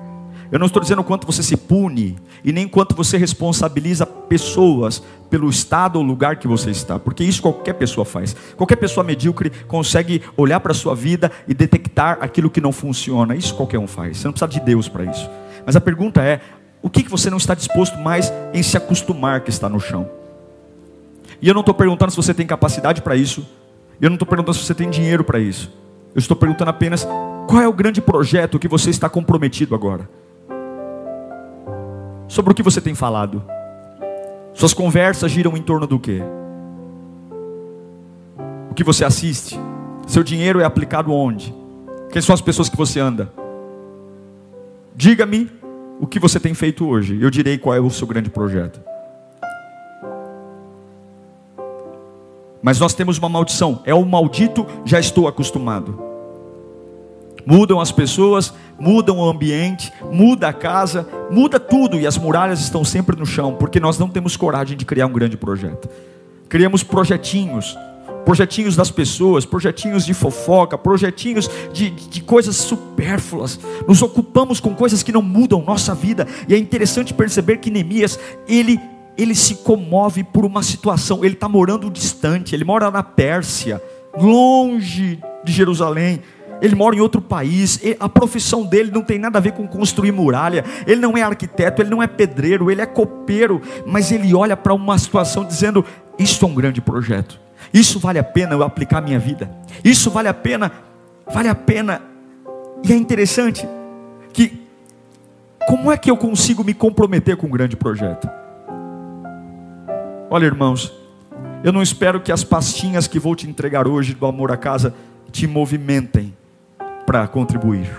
Eu 0.51 0.59
não 0.59 0.67
estou 0.67 0.81
dizendo 0.81 1.03
quanto 1.03 1.25
você 1.25 1.41
se 1.41 1.55
pune 1.55 2.17
e 2.43 2.51
nem 2.51 2.67
quanto 2.67 2.93
você 2.93 3.17
responsabiliza 3.17 4.05
pessoas 4.05 5.01
pelo 5.29 5.49
estado 5.49 5.95
ou 5.95 6.03
lugar 6.03 6.35
que 6.35 6.47
você 6.47 6.69
está, 6.71 6.99
porque 6.99 7.23
isso 7.23 7.41
qualquer 7.41 7.73
pessoa 7.73 8.03
faz. 8.03 8.35
Qualquer 8.57 8.75
pessoa 8.75 9.01
medíocre 9.01 9.49
consegue 9.65 10.21
olhar 10.35 10.59
para 10.59 10.73
a 10.73 10.75
sua 10.75 10.93
vida 10.93 11.31
e 11.47 11.53
detectar 11.53 12.17
aquilo 12.19 12.49
que 12.49 12.59
não 12.59 12.73
funciona. 12.73 13.33
Isso 13.33 13.55
qualquer 13.55 13.79
um 13.79 13.87
faz. 13.87 14.17
Você 14.17 14.27
não 14.27 14.33
precisa 14.33 14.51
de 14.51 14.59
Deus 14.59 14.89
para 14.89 15.05
isso. 15.05 15.29
Mas 15.65 15.77
a 15.77 15.81
pergunta 15.81 16.21
é: 16.21 16.41
o 16.81 16.89
que 16.89 17.07
você 17.07 17.29
não 17.29 17.37
está 17.37 17.55
disposto 17.55 17.97
mais 17.97 18.31
em 18.53 18.61
se 18.61 18.75
acostumar 18.75 19.41
que 19.41 19.49
está 19.49 19.69
no 19.69 19.79
chão? 19.79 20.09
E 21.41 21.47
eu 21.47 21.53
não 21.53 21.61
estou 21.61 21.73
perguntando 21.73 22.11
se 22.11 22.17
você 22.17 22.33
tem 22.33 22.45
capacidade 22.45 23.01
para 23.01 23.15
isso, 23.15 23.47
eu 24.01 24.09
não 24.09 24.15
estou 24.15 24.27
perguntando 24.27 24.57
se 24.57 24.65
você 24.65 24.75
tem 24.75 24.89
dinheiro 24.89 25.23
para 25.23 25.39
isso. 25.39 25.71
Eu 26.13 26.19
estou 26.19 26.35
perguntando 26.35 26.69
apenas 26.69 27.07
qual 27.47 27.61
é 27.61 27.67
o 27.67 27.73
grande 27.73 28.01
projeto 28.01 28.59
que 28.59 28.67
você 28.67 28.89
está 28.89 29.07
comprometido 29.07 29.73
agora. 29.73 30.09
Sobre 32.31 32.53
o 32.53 32.55
que 32.55 32.63
você 32.63 32.79
tem 32.79 32.95
falado. 32.95 33.43
Suas 34.53 34.73
conversas 34.73 35.29
giram 35.29 35.57
em 35.57 35.61
torno 35.61 35.85
do 35.85 35.99
quê? 35.99 36.21
O 38.69 38.73
que 38.73 38.85
você 38.85 39.03
assiste? 39.03 39.59
Seu 40.07 40.23
dinheiro 40.23 40.61
é 40.61 40.63
aplicado 40.63 41.11
onde? 41.11 41.53
Quem 42.09 42.21
são 42.21 42.33
as 42.33 42.39
pessoas 42.39 42.69
que 42.69 42.77
você 42.77 43.01
anda? 43.01 43.33
Diga-me 44.95 45.51
o 45.99 46.07
que 46.07 46.19
você 46.19 46.39
tem 46.39 46.53
feito 46.53 46.87
hoje. 46.87 47.21
Eu 47.21 47.29
direi 47.29 47.57
qual 47.57 47.75
é 47.75 47.81
o 47.81 47.89
seu 47.89 48.07
grande 48.07 48.29
projeto. 48.29 48.79
Mas 52.61 52.79
nós 52.79 52.93
temos 52.93 53.17
uma 53.17 53.27
maldição. 53.27 53.81
É 53.83 53.93
o 53.93 54.05
maldito, 54.05 54.65
já 54.85 55.01
estou 55.01 55.27
acostumado. 55.27 56.10
Mudam 57.45 57.79
as 57.79 57.91
pessoas, 57.91 58.53
mudam 58.79 59.17
o 59.17 59.29
ambiente, 59.29 59.91
muda 60.11 60.47
a 60.47 60.53
casa, 60.53 61.07
muda 61.29 61.59
tudo 61.59 61.99
e 61.99 62.07
as 62.07 62.17
muralhas 62.17 62.59
estão 62.61 62.83
sempre 62.83 63.17
no 63.17 63.25
chão, 63.25 63.55
porque 63.59 63.79
nós 63.79 63.97
não 63.97 64.09
temos 64.09 64.37
coragem 64.37 64.77
de 64.77 64.85
criar 64.85 65.07
um 65.07 65.13
grande 65.13 65.37
projeto. 65.37 65.89
Criamos 66.49 66.83
projetinhos, 66.83 67.77
projetinhos 68.25 68.75
das 68.75 68.91
pessoas, 68.91 69.45
projetinhos 69.45 70.05
de 70.05 70.13
fofoca, 70.13 70.77
projetinhos 70.77 71.49
de, 71.73 71.89
de, 71.89 72.21
coisas 72.21 72.55
supérfluas. 72.57 73.59
Nos 73.87 74.01
ocupamos 74.01 74.59
com 74.59 74.75
coisas 74.75 75.01
que 75.01 75.11
não 75.11 75.21
mudam 75.21 75.63
nossa 75.63 75.95
vida. 75.95 76.27
E 76.47 76.53
é 76.53 76.57
interessante 76.57 77.13
perceber 77.13 77.57
que 77.57 77.71
Neemias, 77.71 78.19
ele 78.47 78.79
ele 79.17 79.35
se 79.35 79.55
comove 79.55 80.23
por 80.23 80.45
uma 80.45 80.63
situação. 80.63 81.23
Ele 81.23 81.35
está 81.35 81.47
morando 81.47 81.89
distante, 81.89 82.55
ele 82.55 82.63
mora 82.63 82.89
na 82.89 83.03
Pérsia, 83.03 83.81
longe 84.17 85.19
de 85.43 85.51
Jerusalém. 85.51 86.21
Ele 86.61 86.75
mora 86.75 86.95
em 86.95 86.99
outro 86.99 87.19
país, 87.19 87.81
a 87.99 88.07
profissão 88.07 88.63
dele 88.63 88.91
não 88.91 89.01
tem 89.01 89.17
nada 89.17 89.39
a 89.39 89.41
ver 89.41 89.53
com 89.53 89.67
construir 89.67 90.11
muralha. 90.11 90.63
Ele 90.85 91.01
não 91.01 91.17
é 91.17 91.23
arquiteto, 91.23 91.81
ele 91.81 91.89
não 91.89 92.03
é 92.03 92.07
pedreiro, 92.07 92.69
ele 92.69 92.81
é 92.81 92.85
copeiro, 92.85 93.59
mas 93.85 94.11
ele 94.11 94.33
olha 94.35 94.55
para 94.55 94.73
uma 94.73 94.95
situação 94.99 95.43
dizendo: 95.43 95.83
Isso 96.19 96.45
é 96.45 96.47
um 96.47 96.53
grande 96.53 96.79
projeto, 96.79 97.39
isso 97.73 97.99
vale 97.99 98.19
a 98.19 98.23
pena 98.23 98.53
eu 98.53 98.61
aplicar 98.61 99.01
minha 99.01 99.17
vida, 99.17 99.49
isso 99.83 100.11
vale 100.11 100.27
a 100.27 100.33
pena, 100.33 100.71
vale 101.33 101.49
a 101.49 101.55
pena. 101.55 101.99
E 102.83 102.93
é 102.93 102.95
interessante 102.95 103.67
que, 104.31 104.61
como 105.67 105.91
é 105.91 105.97
que 105.97 106.11
eu 106.11 106.17
consigo 106.17 106.63
me 106.63 106.75
comprometer 106.75 107.37
com 107.37 107.47
um 107.47 107.51
grande 107.51 107.75
projeto? 107.75 108.29
Olha, 110.29 110.45
irmãos, 110.45 110.93
eu 111.63 111.73
não 111.73 111.81
espero 111.81 112.21
que 112.21 112.31
as 112.31 112.43
pastinhas 112.43 113.07
que 113.07 113.19
vou 113.19 113.35
te 113.35 113.49
entregar 113.49 113.87
hoje 113.87 114.13
do 114.13 114.25
amor 114.27 114.51
à 114.51 114.57
casa 114.57 114.93
te 115.31 115.47
movimentem 115.47 116.33
para 117.11 117.27
contribuir. 117.27 117.91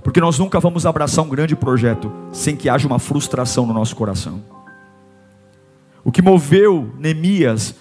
Porque 0.00 0.20
nós 0.20 0.38
nunca 0.38 0.60
vamos 0.60 0.86
abraçar 0.86 1.24
um 1.24 1.28
grande 1.28 1.56
projeto 1.56 2.12
sem 2.32 2.54
que 2.54 2.68
haja 2.68 2.86
uma 2.86 3.00
frustração 3.00 3.66
no 3.66 3.74
nosso 3.74 3.96
coração. 3.96 4.40
O 6.04 6.12
que 6.12 6.22
moveu 6.22 6.94
Neemias 6.96 7.74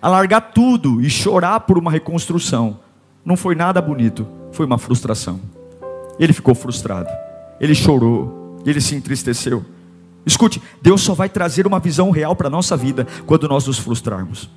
a 0.00 0.08
largar 0.08 0.52
tudo 0.52 1.00
e 1.00 1.10
chorar 1.10 1.58
por 1.58 1.76
uma 1.76 1.90
reconstrução 1.90 2.78
não 3.24 3.36
foi 3.36 3.56
nada 3.56 3.82
bonito, 3.82 4.28
foi 4.52 4.64
uma 4.64 4.78
frustração. 4.78 5.40
Ele 6.20 6.32
ficou 6.32 6.54
frustrado, 6.54 7.10
ele 7.60 7.74
chorou, 7.74 8.60
ele 8.64 8.80
se 8.80 8.94
entristeceu. 8.94 9.64
Escute, 10.24 10.62
Deus 10.80 11.00
só 11.00 11.14
vai 11.14 11.28
trazer 11.28 11.66
uma 11.66 11.80
visão 11.80 12.12
real 12.12 12.36
para 12.36 12.46
a 12.46 12.50
nossa 12.50 12.76
vida 12.76 13.08
quando 13.26 13.48
nós 13.48 13.66
nos 13.66 13.80
frustrarmos. 13.80 14.48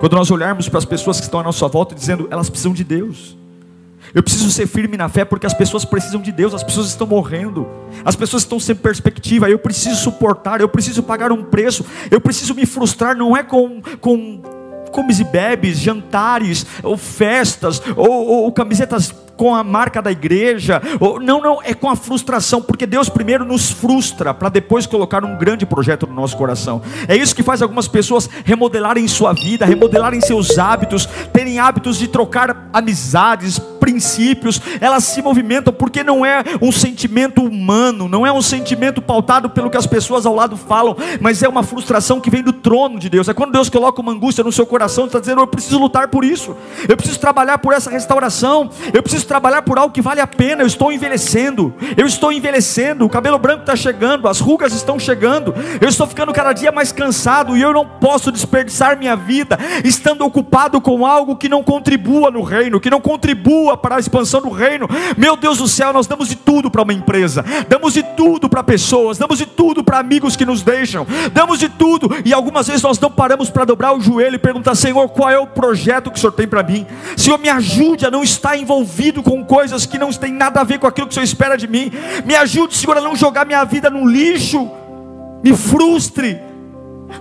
Quando 0.00 0.16
nós 0.16 0.30
olharmos 0.30 0.66
para 0.66 0.78
as 0.78 0.86
pessoas 0.86 1.18
que 1.18 1.24
estão 1.24 1.40
à 1.40 1.42
nossa 1.42 1.68
volta 1.68 1.94
dizendo, 1.94 2.26
elas 2.30 2.48
precisam 2.48 2.72
de 2.72 2.84
Deus. 2.84 3.36
Eu 4.14 4.22
preciso 4.22 4.50
ser 4.50 4.66
firme 4.66 4.96
na 4.96 5.08
fé 5.08 5.24
porque 5.24 5.46
as 5.46 5.54
pessoas 5.54 5.84
precisam 5.84 6.20
de 6.20 6.30
Deus, 6.30 6.54
as 6.54 6.62
pessoas 6.62 6.88
estão 6.88 7.06
morrendo, 7.06 7.66
as 8.04 8.14
pessoas 8.14 8.42
estão 8.42 8.60
sem 8.60 8.74
perspectiva. 8.74 9.48
Eu 9.48 9.58
preciso 9.58 9.96
suportar, 9.96 10.60
eu 10.60 10.68
preciso 10.68 11.02
pagar 11.02 11.32
um 11.32 11.44
preço, 11.44 11.84
eu 12.10 12.20
preciso 12.20 12.54
me 12.54 12.66
frustrar, 12.66 13.16
não 13.16 13.36
é 13.36 13.42
com, 13.42 13.80
com 14.00 14.42
comes 14.92 15.18
e 15.18 15.24
bebes, 15.24 15.78
jantares, 15.78 16.66
ou 16.82 16.96
festas, 16.96 17.82
ou, 17.96 18.10
ou, 18.10 18.52
camisetas 18.52 19.14
com 19.36 19.54
a 19.54 19.64
marca 19.64 20.02
da 20.02 20.12
igreja, 20.12 20.80
ou, 21.00 21.18
não, 21.18 21.40
não, 21.40 21.60
é 21.62 21.72
com 21.72 21.88
a 21.88 21.96
frustração, 21.96 22.60
porque 22.60 22.86
Deus 22.86 23.08
primeiro 23.08 23.44
nos 23.44 23.70
frustra 23.70 24.34
para 24.34 24.50
depois 24.50 24.86
colocar 24.86 25.24
um 25.24 25.36
grande 25.36 25.64
projeto 25.64 26.06
no 26.06 26.14
nosso 26.14 26.36
coração. 26.36 26.82
É 27.08 27.16
isso 27.16 27.34
que 27.34 27.42
faz 27.42 27.62
algumas 27.62 27.88
pessoas 27.88 28.28
remodelarem 28.44 29.08
sua 29.08 29.32
vida, 29.32 29.64
remodelarem 29.64 30.20
seus 30.20 30.58
hábitos, 30.58 31.06
terem 31.32 31.58
hábitos 31.58 31.96
de 31.96 32.06
trocar 32.06 32.68
amizades, 32.72 33.58
princípios, 33.82 34.62
elas 34.80 35.02
se 35.02 35.20
movimentam 35.20 35.72
porque 35.72 36.04
não 36.04 36.24
é 36.24 36.44
um 36.60 36.70
sentimento 36.70 37.42
humano, 37.42 38.08
não 38.08 38.24
é 38.24 38.32
um 38.32 38.40
sentimento 38.40 39.02
pautado 39.02 39.50
pelo 39.50 39.68
que 39.68 39.76
as 39.76 39.88
pessoas 39.88 40.24
ao 40.24 40.36
lado 40.36 40.56
falam, 40.56 40.96
mas 41.20 41.42
é 41.42 41.48
uma 41.48 41.64
frustração 41.64 42.20
que 42.20 42.30
vem 42.30 42.44
do 42.44 42.52
trono 42.52 42.96
de 42.96 43.10
Deus. 43.10 43.28
É 43.28 43.34
quando 43.34 43.50
Deus 43.50 43.68
coloca 43.68 44.00
uma 44.00 44.12
angústia 44.12 44.44
no 44.44 44.52
seu 44.52 44.64
coração, 44.64 45.06
está 45.06 45.18
dizendo: 45.18 45.40
Eu 45.40 45.48
preciso 45.48 45.80
lutar 45.80 46.06
por 46.06 46.24
isso, 46.24 46.56
eu 46.88 46.96
preciso 46.96 47.18
trabalhar 47.18 47.58
por 47.58 47.72
essa 47.72 47.90
restauração, 47.90 48.70
eu 48.94 49.02
preciso 49.02 49.26
trabalhar 49.26 49.62
por 49.62 49.76
algo 49.76 49.92
que 49.92 50.00
vale 50.00 50.20
a 50.20 50.28
pena. 50.28 50.62
Eu 50.62 50.68
estou 50.68 50.92
envelhecendo, 50.92 51.74
eu 51.96 52.06
estou 52.06 52.30
envelhecendo, 52.30 53.04
o 53.04 53.08
cabelo 53.08 53.36
branco 53.36 53.62
está 53.62 53.74
chegando, 53.74 54.28
as 54.28 54.38
rugas 54.38 54.72
estão 54.72 54.96
chegando, 54.96 55.52
eu 55.80 55.88
estou 55.88 56.06
ficando 56.06 56.32
cada 56.32 56.52
dia 56.52 56.70
mais 56.70 56.92
cansado 56.92 57.56
e 57.56 57.62
eu 57.62 57.72
não 57.72 57.84
posso 57.84 58.30
desperdiçar 58.30 58.96
minha 58.96 59.16
vida 59.16 59.58
estando 59.82 60.24
ocupado 60.24 60.80
com 60.80 61.04
algo 61.04 61.34
que 61.34 61.48
não 61.48 61.64
contribua 61.64 62.30
no 62.30 62.42
reino, 62.42 62.78
que 62.78 62.88
não 62.88 63.00
contribua 63.00 63.71
rua 63.72 63.76
para 63.76 63.96
a 63.96 63.98
expansão 63.98 64.40
do 64.40 64.50
reino. 64.50 64.88
Meu 65.16 65.36
Deus 65.36 65.58
do 65.58 65.66
céu, 65.66 65.92
nós 65.92 66.06
damos 66.06 66.28
de 66.28 66.36
tudo 66.36 66.70
para 66.70 66.82
uma 66.82 66.92
empresa, 66.92 67.44
damos 67.68 67.94
de 67.94 68.02
tudo 68.02 68.48
para 68.48 68.62
pessoas, 68.62 69.18
damos 69.18 69.38
de 69.38 69.46
tudo 69.46 69.82
para 69.82 69.98
amigos 69.98 70.36
que 70.36 70.44
nos 70.44 70.62
deixam, 70.62 71.06
damos 71.32 71.58
de 71.58 71.68
tudo, 71.68 72.08
e 72.24 72.32
algumas 72.32 72.66
vezes 72.66 72.82
nós 72.82 72.98
não 72.98 73.10
paramos 73.10 73.50
para 73.50 73.64
dobrar 73.64 73.92
o 73.94 74.00
joelho 74.00 74.36
e 74.36 74.38
perguntar: 74.38 74.74
Senhor, 74.74 75.08
qual 75.08 75.30
é 75.30 75.38
o 75.38 75.46
projeto 75.46 76.10
que 76.10 76.18
o 76.18 76.20
Senhor 76.20 76.32
tem 76.32 76.46
para 76.46 76.62
mim? 76.62 76.86
Senhor, 77.16 77.38
me 77.38 77.48
ajude 77.48 78.06
a 78.06 78.10
não 78.10 78.22
estar 78.22 78.56
envolvido 78.56 79.22
com 79.22 79.44
coisas 79.44 79.86
que 79.86 79.98
não 79.98 80.12
têm 80.12 80.32
nada 80.32 80.60
a 80.60 80.64
ver 80.64 80.78
com 80.78 80.86
aquilo 80.86 81.06
que 81.06 81.12
o 81.12 81.14
Senhor 81.14 81.24
espera 81.24 81.56
de 81.56 81.66
mim, 81.66 81.90
me 82.24 82.34
ajude, 82.34 82.74
Senhor, 82.74 82.96
a 82.96 83.00
não 83.00 83.16
jogar 83.16 83.46
minha 83.46 83.64
vida 83.64 83.88
no 83.88 84.06
lixo, 84.06 84.70
me 85.42 85.56
frustre, 85.56 86.40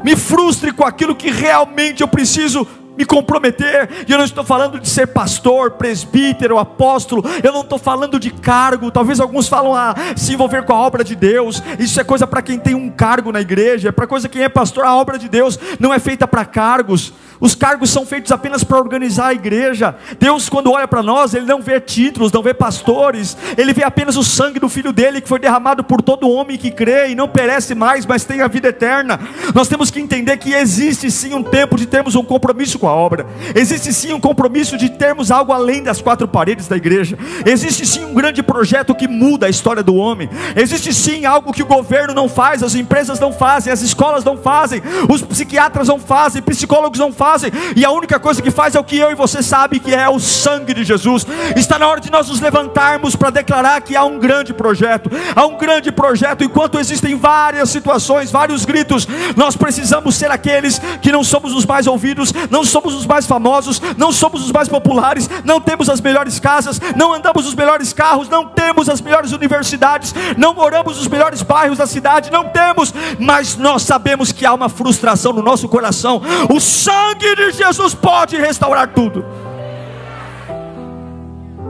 me 0.04 0.16
frustre 0.16 0.72
com 0.72 0.86
aquilo 0.86 1.16
que 1.16 1.32
realmente 1.32 2.02
eu 2.02 2.08
preciso 2.08 2.68
me 2.98 3.06
comprometer, 3.06 4.06
e 4.08 4.12
eu 4.12 4.18
não 4.18 4.26
estou 4.26 4.44
falando 4.44 4.80
de 4.80 4.88
ser 4.88 5.08
pastor, 5.08 5.72
presbítero, 5.72 6.58
apóstolo, 6.58 7.24
eu 7.44 7.52
não 7.52 7.62
estou 7.62 7.80
falando 7.80 8.20
de 8.20 8.32
cargo, 8.32 8.92
talvez 8.92 9.20
alguns 9.20 9.48
falam 9.48 9.74
a 9.74 9.92
ah, 9.92 9.96
se 10.16 10.34
envolver 10.34 10.64
com 10.64 10.74
a 10.74 10.80
obra 10.80 11.04
de 11.04 11.16
Deus, 11.16 11.64
isso 11.80 12.00
é 12.00 12.04
coisa 12.04 12.28
para 12.28 12.42
quem 12.42 12.60
tem 12.60 12.76
um 12.76 12.90
cargo 12.90 13.32
na 13.32 13.42
igreja, 13.42 13.90
é 13.90 13.92
para 13.92 14.08
coisa 14.08 14.28
quem 14.28 14.44
é 14.44 14.50
pastor, 14.50 14.84
a 14.84 14.96
obra 14.96 15.18
de 15.18 15.30
Deus 15.30 15.58
não 15.80 15.94
é 15.94 16.00
feita 16.00 16.28
para 16.28 16.44
cargos, 16.46 17.14
os 17.42 17.56
cargos 17.56 17.90
são 17.90 18.06
feitos 18.06 18.32
apenas 18.32 18.64
para 18.64 18.78
organizar 18.78 19.28
a 19.30 19.34
igreja. 19.34 19.96
Deus, 20.20 20.48
quando 20.48 20.72
olha 20.72 20.88
para 20.88 21.02
nós, 21.02 21.34
Ele 21.34 21.48
não 21.48 21.60
vê 21.60 21.82
títulos, 21.82 22.32
não 22.32 22.44
vê 22.44 22.54
pastores, 22.54 23.36
Ele 23.58 23.74
vê 23.74 23.84
apenas 23.84 24.16
o 24.16 24.24
sangue 24.24 24.60
do 24.60 24.70
Filho 24.70 24.94
dele 24.94 25.20
que 25.20 25.28
foi 25.28 25.40
derramado 25.40 25.84
por 25.84 26.04
todo 26.04 26.30
homem 26.30 26.56
que 26.56 26.70
crê 26.70 27.10
e 27.10 27.16
não 27.16 27.28
perece 27.28 27.74
mais, 27.74 28.06
mas 28.06 28.24
tem 28.24 28.42
a 28.42 28.48
vida 28.48 28.68
eterna. 28.68 29.20
Nós 29.56 29.68
temos 29.68 29.90
que 29.90 30.00
entender 30.00 30.38
que 30.38 30.54
existe 30.54 31.10
sim 31.10 31.34
um 31.34 31.42
tempo 31.42 31.76
de 31.78 31.88
termos 31.88 32.14
um 32.14 32.24
compromisso 32.24 32.78
com 32.78 32.88
a 32.88 32.94
obra, 32.94 33.26
existe 33.56 33.92
sim 33.92 34.14
um 34.14 34.20
compromisso 34.20 34.78
de 34.78 34.90
termos 34.90 35.32
algo 35.32 35.52
além 35.52 35.82
das 35.82 36.00
quatro 36.00 36.28
paredes 36.28 36.68
da 36.68 36.78
igreja, 36.78 37.18
existe 37.44 37.88
sim 37.88 38.06
um 38.06 38.14
grande 38.14 38.44
projeto 38.44 38.94
que 38.94 39.08
muda 39.08 39.48
a 39.48 39.50
história 39.50 39.82
do 39.82 39.96
homem, 39.96 40.30
existe 40.56 40.94
sim 40.94 41.26
algo 41.26 41.52
que 41.52 41.64
o 41.64 41.66
governo 41.66 42.14
não 42.14 42.30
faz, 42.30 42.62
as 42.62 42.76
empresas 42.76 43.20
não 43.20 43.34
fazem, 43.34 43.74
as 43.74 43.82
escolas 43.82 44.24
não 44.24 44.38
fazem, 44.38 44.82
os 45.10 45.24
psiquiatras 45.24 45.88
não 45.88 45.98
fazem, 45.98 46.42
psicólogos 46.42 47.00
não 47.00 47.12
fazem 47.12 47.31
fazem, 47.32 47.52
e 47.78 47.86
a 47.86 47.92
única 47.92 48.20
coisa 48.20 48.42
que 48.42 48.52
faz 48.52 48.76
é 48.76 48.80
o 48.80 48.84
que 48.84 48.98
eu 48.98 49.10
e 49.10 49.16
você 49.16 49.42
sabe 49.42 49.80
que 49.80 49.94
é 49.94 50.10
o 50.10 50.20
sangue 50.20 50.74
de 50.74 50.84
Jesus. 50.84 51.26
Está 51.56 51.80
na 51.80 51.88
hora 51.88 52.02
de 52.02 52.12
nós 52.12 52.28
nos 52.28 52.42
levantarmos 52.42 53.16
para 53.16 53.30
declarar 53.30 53.80
que 53.82 53.96
há 53.96 54.04
um 54.04 54.20
grande 54.20 54.54
projeto, 54.54 55.10
há 55.34 55.46
um 55.46 55.58
grande 55.58 55.94
projeto, 55.94 56.44
enquanto 56.44 56.78
existem 56.78 57.16
várias 57.16 57.70
situações, 57.70 58.32
vários 58.32 58.66
gritos, 58.66 59.08
nós 59.38 59.56
precisamos 59.56 60.16
ser 60.16 60.30
aqueles 60.30 60.80
que 61.02 61.12
não 61.12 61.24
somos 61.24 61.54
os 61.54 61.66
mais 61.66 61.88
ouvidos, 61.88 62.34
não 62.50 62.66
somos 62.66 62.94
os 62.94 63.06
mais 63.06 63.26
famosos, 63.26 63.82
não 63.98 64.12
somos 64.12 64.44
os 64.44 64.52
mais 64.52 64.68
populares, 64.68 65.30
não 65.46 65.62
temos 65.62 65.90
as 65.90 66.02
melhores 66.02 66.38
casas, 66.38 66.82
não 66.98 67.14
andamos 67.14 67.48
os 67.48 67.56
melhores 67.56 67.94
carros, 67.94 68.28
não 68.28 68.46
temos 68.46 68.90
as 68.90 69.00
melhores 69.00 69.32
universidades, 69.32 70.14
não 70.38 70.54
moramos 70.54 70.98
nos 70.98 71.08
melhores 71.08 71.42
bairros 71.42 71.78
da 71.78 71.88
cidade, 71.88 72.30
não 72.30 72.50
temos, 72.50 72.94
mas 73.18 73.56
nós 73.56 73.84
sabemos 73.84 74.34
que 74.34 74.46
há 74.46 74.54
uma 74.54 74.68
frustração 74.68 75.32
no 75.32 75.42
nosso 75.42 75.70
coração. 75.70 76.22
O 76.50 76.60
sangue 76.60 77.21
sangue 77.22 77.36
de 77.36 77.52
Jesus 77.52 77.94
pode 77.94 78.36
restaurar 78.38 78.94
tudo. 78.94 79.24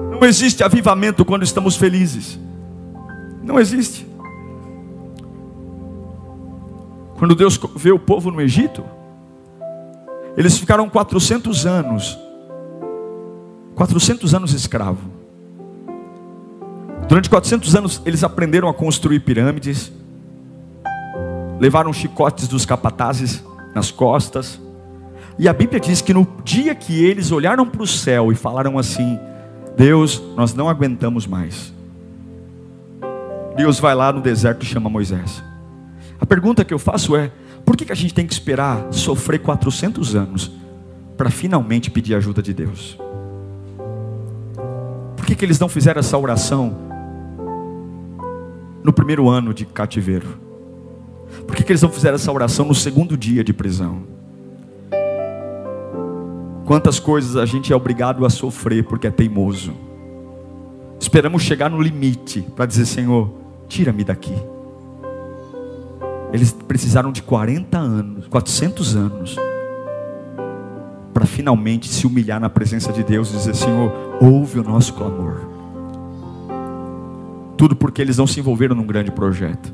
Não 0.09 0.25
existe 0.27 0.63
avivamento 0.63 1.25
quando 1.25 1.43
estamos 1.43 1.75
felizes. 1.75 2.39
Não 3.43 3.59
existe. 3.59 4.07
Quando 7.17 7.35
Deus 7.35 7.59
vê 7.75 7.91
o 7.91 7.99
povo 7.99 8.31
no 8.31 8.41
Egito, 8.41 8.83
eles 10.37 10.57
ficaram 10.57 10.89
400 10.89 11.65
anos, 11.65 12.17
400 13.75 14.33
anos 14.33 14.53
escravo. 14.53 15.11
Durante 17.07 17.29
400 17.29 17.75
anos 17.75 18.01
eles 18.05 18.23
aprenderam 18.23 18.69
a 18.69 18.73
construir 18.73 19.19
pirâmides, 19.19 19.91
levaram 21.59 21.91
chicotes 21.91 22.47
dos 22.47 22.65
capatazes 22.65 23.43
nas 23.75 23.91
costas, 23.91 24.59
e 25.41 25.49
a 25.49 25.53
Bíblia 25.53 25.79
diz 25.79 26.03
que 26.03 26.13
no 26.13 26.27
dia 26.43 26.75
que 26.75 27.03
eles 27.03 27.31
olharam 27.31 27.67
para 27.67 27.81
o 27.81 27.87
céu 27.87 28.31
e 28.31 28.35
falaram 28.35 28.77
assim: 28.77 29.19
Deus, 29.75 30.21
nós 30.35 30.53
não 30.53 30.69
aguentamos 30.69 31.25
mais. 31.25 31.73
Deus 33.57 33.79
vai 33.79 33.95
lá 33.95 34.13
no 34.13 34.21
deserto 34.21 34.61
e 34.61 34.67
chama 34.67 34.87
Moisés. 34.87 35.43
A 36.19 36.27
pergunta 36.27 36.63
que 36.63 36.71
eu 36.71 36.77
faço 36.77 37.15
é: 37.15 37.31
por 37.65 37.75
que, 37.75 37.85
que 37.85 37.91
a 37.91 37.95
gente 37.95 38.13
tem 38.13 38.27
que 38.27 38.33
esperar 38.33 38.93
sofrer 38.93 39.39
400 39.39 40.15
anos 40.15 40.51
para 41.17 41.31
finalmente 41.31 41.89
pedir 41.89 42.13
ajuda 42.13 42.39
de 42.43 42.53
Deus? 42.53 42.99
Por 45.17 45.25
que, 45.25 45.33
que 45.33 45.43
eles 45.43 45.59
não 45.59 45.67
fizeram 45.67 46.01
essa 46.01 46.19
oração 46.19 46.77
no 48.83 48.93
primeiro 48.93 49.27
ano 49.27 49.55
de 49.55 49.65
cativeiro? 49.65 50.37
Por 51.47 51.55
que, 51.55 51.63
que 51.63 51.71
eles 51.71 51.81
não 51.81 51.89
fizeram 51.89 52.13
essa 52.13 52.31
oração 52.31 52.63
no 52.63 52.75
segundo 52.75 53.17
dia 53.17 53.43
de 53.43 53.53
prisão? 53.53 54.10
Quantas 56.71 57.01
coisas 57.01 57.35
a 57.35 57.45
gente 57.45 57.73
é 57.73 57.75
obrigado 57.75 58.25
a 58.25 58.29
sofrer 58.29 58.85
porque 58.85 59.05
é 59.05 59.11
teimoso. 59.11 59.73
Esperamos 60.97 61.43
chegar 61.43 61.69
no 61.69 61.81
limite 61.81 62.47
para 62.55 62.65
dizer: 62.65 62.85
Senhor, 62.85 63.29
tira-me 63.67 64.05
daqui. 64.05 64.33
Eles 66.31 66.53
precisaram 66.53 67.11
de 67.11 67.23
40 67.23 67.77
anos, 67.77 68.27
400 68.27 68.95
anos, 68.95 69.35
para 71.13 71.25
finalmente 71.25 71.89
se 71.89 72.07
humilhar 72.07 72.39
na 72.39 72.49
presença 72.49 72.93
de 72.93 73.03
Deus 73.03 73.33
e 73.33 73.35
dizer: 73.35 73.53
Senhor, 73.53 73.91
ouve 74.21 74.57
o 74.57 74.63
nosso 74.63 74.93
clamor. 74.93 75.41
Tudo 77.57 77.75
porque 77.75 78.01
eles 78.01 78.17
não 78.17 78.25
se 78.25 78.39
envolveram 78.39 78.77
num 78.77 78.87
grande 78.87 79.11
projeto. 79.11 79.73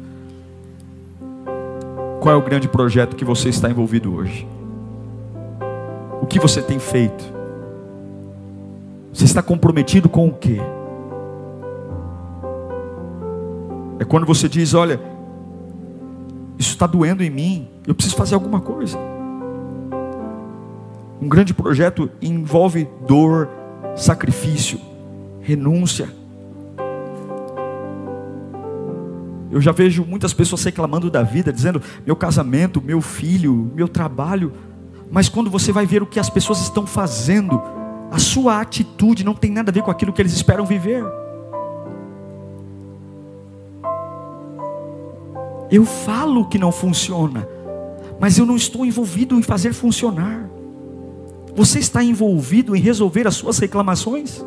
Qual 2.19 2.33
é 2.33 2.35
o 2.35 2.41
grande 2.41 2.67
projeto 2.67 3.15
que 3.15 3.23
você 3.23 3.49
está 3.49 3.69
envolvido 3.69 4.15
hoje? 4.15 4.47
O 6.21 6.25
que 6.25 6.39
você 6.39 6.61
tem 6.61 6.79
feito? 6.79 7.23
Você 9.13 9.25
está 9.25 9.41
comprometido 9.41 10.07
com 10.07 10.27
o 10.27 10.33
quê? 10.33 10.57
É 13.99 14.05
quando 14.05 14.25
você 14.25 14.47
diz: 14.47 14.73
Olha, 14.73 14.99
isso 16.57 16.71
está 16.71 16.87
doendo 16.87 17.23
em 17.23 17.29
mim, 17.29 17.67
eu 17.85 17.95
preciso 17.95 18.15
fazer 18.15 18.35
alguma 18.35 18.59
coisa. 18.59 18.97
Um 21.21 21.27
grande 21.27 21.53
projeto 21.53 22.09
envolve 22.21 22.87
dor, 23.07 23.49
sacrifício, 23.95 24.79
renúncia. 25.41 26.09
Eu 29.49 29.61
já 29.61 29.71
vejo 29.71 30.05
muitas 30.05 30.33
pessoas 30.33 30.63
reclamando 30.63 31.09
da 31.09 31.23
vida, 31.23 31.51
dizendo: 31.51 31.81
meu 32.05 32.15
casamento, 32.15 32.81
meu 32.81 33.01
filho, 33.01 33.71
meu 33.73 33.87
trabalho. 33.87 34.53
Mas 35.11 35.29
quando 35.29 35.49
você 35.49 35.71
vai 35.71 35.85
ver 35.85 36.03
o 36.03 36.05
que 36.05 36.19
as 36.19 36.29
pessoas 36.29 36.61
estão 36.61 36.85
fazendo, 36.85 37.61
a 38.11 38.19
sua 38.19 38.61
atitude 38.61 39.23
não 39.23 39.33
tem 39.33 39.51
nada 39.51 39.71
a 39.71 39.73
ver 39.73 39.81
com 39.81 39.91
aquilo 39.91 40.13
que 40.13 40.21
eles 40.21 40.33
esperam 40.33 40.65
viver. 40.65 41.03
Eu 45.69 45.85
falo 45.85 46.47
que 46.47 46.57
não 46.57 46.71
funciona, 46.71 47.47
mas 48.19 48.37
eu 48.37 48.45
não 48.45 48.55
estou 48.55 48.85
envolvido 48.85 49.37
em 49.37 49.41
fazer 49.41 49.73
funcionar. 49.73 50.49
Você 51.55 51.79
está 51.79 52.03
envolvido 52.03 52.75
em 52.75 52.79
resolver 52.79 53.27
as 53.27 53.35
suas 53.35 53.57
reclamações? 53.57 54.43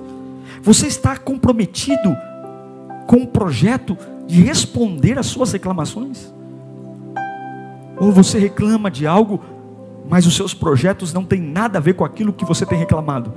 Você 0.63 0.87
está 0.87 1.17
comprometido 1.17 2.17
com 3.07 3.19
o 3.19 3.27
projeto 3.27 3.97
de 4.27 4.43
responder 4.43 5.19
às 5.19 5.27
suas 5.27 5.53
reclamações? 5.53 6.33
Ou 7.99 8.13
você 8.13 8.39
reclama 8.39 8.91
de 8.91 9.07
algo 9.07 9.41
mas 10.11 10.27
os 10.27 10.35
seus 10.35 10.53
projetos 10.53 11.13
não 11.13 11.25
têm 11.25 11.41
nada 11.41 11.79
a 11.79 11.81
ver 11.81 11.95
com 11.95 12.05
aquilo 12.05 12.33
que 12.33 12.45
você 12.45 12.67
tem 12.67 12.77
reclamado. 12.77 13.33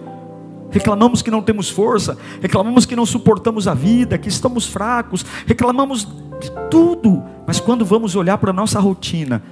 Reclamamos 0.71 1.21
que 1.21 1.29
não 1.29 1.43
temos 1.43 1.69
força, 1.69 2.17
reclamamos 2.41 2.83
que 2.88 2.95
não 2.95 3.05
suportamos 3.05 3.67
a 3.67 3.75
vida, 3.75 4.17
que 4.17 4.27
estamos 4.27 4.65
fracos, 4.65 5.23
reclamamos 5.45 6.03
de 6.41 6.51
tudo, 6.71 7.23
mas 7.45 7.59
quando 7.59 7.86
vamos 7.86 8.15
olhar 8.15 8.39
para 8.39 8.49
a 8.49 8.53
nossa 8.53 8.79
rotina, 8.79 9.43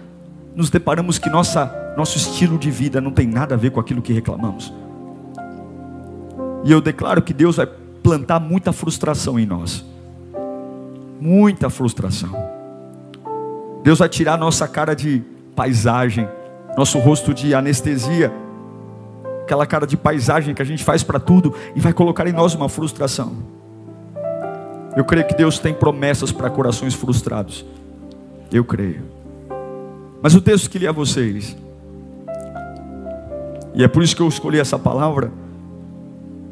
nos 0.56 0.72
deparamos 0.72 1.20
que 1.20 1.30
nossa, 1.30 1.94
nosso 1.96 2.18
estilo 2.18 2.58
de 2.58 2.72
vida 2.72 3.00
não 3.00 3.12
tem 3.12 3.28
nada 3.28 3.54
a 3.54 3.58
ver 3.58 3.70
com 3.70 3.80
aquilo 3.80 4.02
que 4.02 4.12
reclamamos. 4.12 4.74
E 6.64 6.72
eu 6.72 6.82
declaro 6.82 7.22
que 7.22 7.36
Deus 7.36 7.58
vai 7.58 7.68
plantar 8.02 8.40
muita 8.40 8.74
frustração 8.74 9.40
em 9.40 9.46
nós. 9.46 9.86
Muita 11.20 11.70
frustração. 11.70 12.36
Deus 13.84 14.00
vai 14.00 14.10
tirar 14.10 14.38
nossa 14.40 14.68
cara 14.68 14.96
de 14.96 15.22
paisagem 15.56 16.28
nosso 16.78 17.00
rosto 17.00 17.34
de 17.34 17.54
anestesia, 17.54 18.32
aquela 19.44 19.66
cara 19.66 19.86
de 19.86 19.98
paisagem 19.98 20.56
que 20.56 20.62
a 20.62 20.66
gente 20.66 20.84
faz 20.84 21.04
para 21.04 21.20
tudo 21.20 21.54
e 21.76 21.80
vai 21.80 21.94
colocar 21.94 22.28
em 22.28 22.32
nós 22.32 22.54
uma 22.54 22.70
frustração. 22.70 23.36
Eu 24.96 25.06
creio 25.06 25.26
que 25.26 25.36
Deus 25.36 25.60
tem 25.60 25.74
promessas 25.74 26.32
para 26.32 26.50
corações 26.50 26.94
frustrados. 26.94 27.66
Eu 28.52 28.64
creio. 28.64 29.04
Mas 30.22 30.36
o 30.36 30.42
texto 30.42 30.70
que 30.70 30.78
li 30.78 30.88
a 30.88 30.92
vocês, 30.92 31.56
e 33.74 33.84
é 33.84 33.88
por 33.88 34.04
isso 34.04 34.16
que 34.16 34.22
eu 34.22 34.28
escolhi 34.28 34.60
essa 34.60 34.78
palavra, 34.78 35.32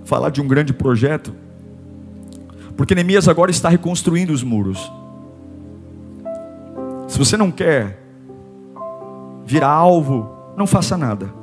falar 0.06 0.30
de 0.30 0.42
um 0.42 0.48
grande 0.48 0.74
projeto, 0.74 1.34
porque 2.76 2.96
Neemias 2.96 3.28
agora 3.28 3.52
está 3.52 3.68
reconstruindo 3.68 4.32
os 4.32 4.42
muros. 4.42 4.92
Se 7.08 7.18
você 7.18 7.36
não 7.36 7.52
quer 7.52 7.99
virar 9.50 9.72
alvo, 9.72 10.30
não 10.56 10.68
faça 10.68 10.96
nada. 10.96 11.34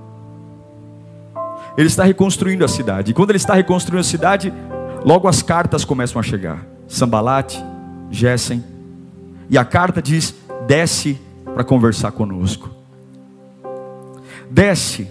Ele 1.77 1.89
está 1.89 2.05
reconstruindo 2.05 2.65
a 2.65 2.69
cidade. 2.69 3.11
E 3.11 3.15
quando 3.15 3.31
ele 3.31 3.37
está 3.37 3.55
reconstruindo 3.55 4.01
a 4.01 4.05
cidade, 4.05 4.53
logo 5.05 5.27
as 5.27 5.43
cartas 5.43 5.85
começam 5.85 6.21
a 6.21 6.23
chegar. 6.23 6.65
Sambalate, 6.87 7.63
Gessen. 8.09 8.65
E 9.51 9.59
a 9.59 9.65
carta 9.65 10.01
diz: 10.01 10.37
desce 10.69 11.21
para 11.53 11.65
conversar 11.65 12.13
conosco. 12.13 12.71
Desce. 14.49 15.11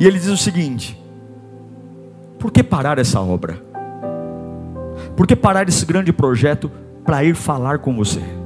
E 0.00 0.04
ele 0.04 0.18
diz 0.18 0.28
o 0.28 0.36
seguinte: 0.36 1.00
por 2.40 2.50
que 2.50 2.64
parar 2.64 2.98
essa 2.98 3.20
obra? 3.20 3.62
Por 5.16 5.24
que 5.24 5.36
parar 5.36 5.68
esse 5.68 5.86
grande 5.86 6.12
projeto 6.12 6.68
para 7.04 7.22
ir 7.22 7.36
falar 7.36 7.78
com 7.78 7.94
você? 7.94 8.41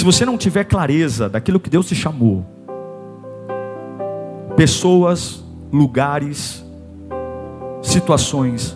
Se 0.00 0.04
você 0.04 0.24
não 0.24 0.38
tiver 0.38 0.64
clareza 0.64 1.28
daquilo 1.28 1.60
que 1.60 1.68
Deus 1.68 1.86
te 1.86 1.94
chamou, 1.94 2.42
pessoas, 4.56 5.44
lugares, 5.70 6.64
situações 7.82 8.74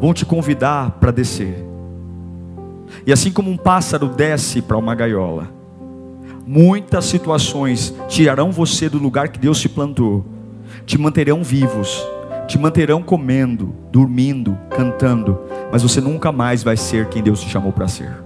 vão 0.00 0.14
te 0.14 0.24
convidar 0.24 0.92
para 1.00 1.10
descer. 1.10 1.66
E 3.04 3.12
assim 3.12 3.32
como 3.32 3.50
um 3.50 3.56
pássaro 3.56 4.08
desce 4.08 4.62
para 4.62 4.76
uma 4.76 4.94
gaiola, 4.94 5.52
muitas 6.46 7.06
situações 7.06 7.92
tirarão 8.06 8.52
você 8.52 8.88
do 8.88 8.98
lugar 8.98 9.30
que 9.30 9.40
Deus 9.40 9.58
te 9.58 9.68
plantou, 9.68 10.24
te 10.84 10.96
manterão 10.96 11.42
vivos, 11.42 12.06
te 12.46 12.56
manterão 12.56 13.02
comendo, 13.02 13.74
dormindo, 13.90 14.56
cantando, 14.70 15.40
mas 15.72 15.82
você 15.82 16.00
nunca 16.00 16.30
mais 16.30 16.62
vai 16.62 16.76
ser 16.76 17.08
quem 17.08 17.20
Deus 17.20 17.40
te 17.40 17.48
chamou 17.48 17.72
para 17.72 17.88
ser. 17.88 18.25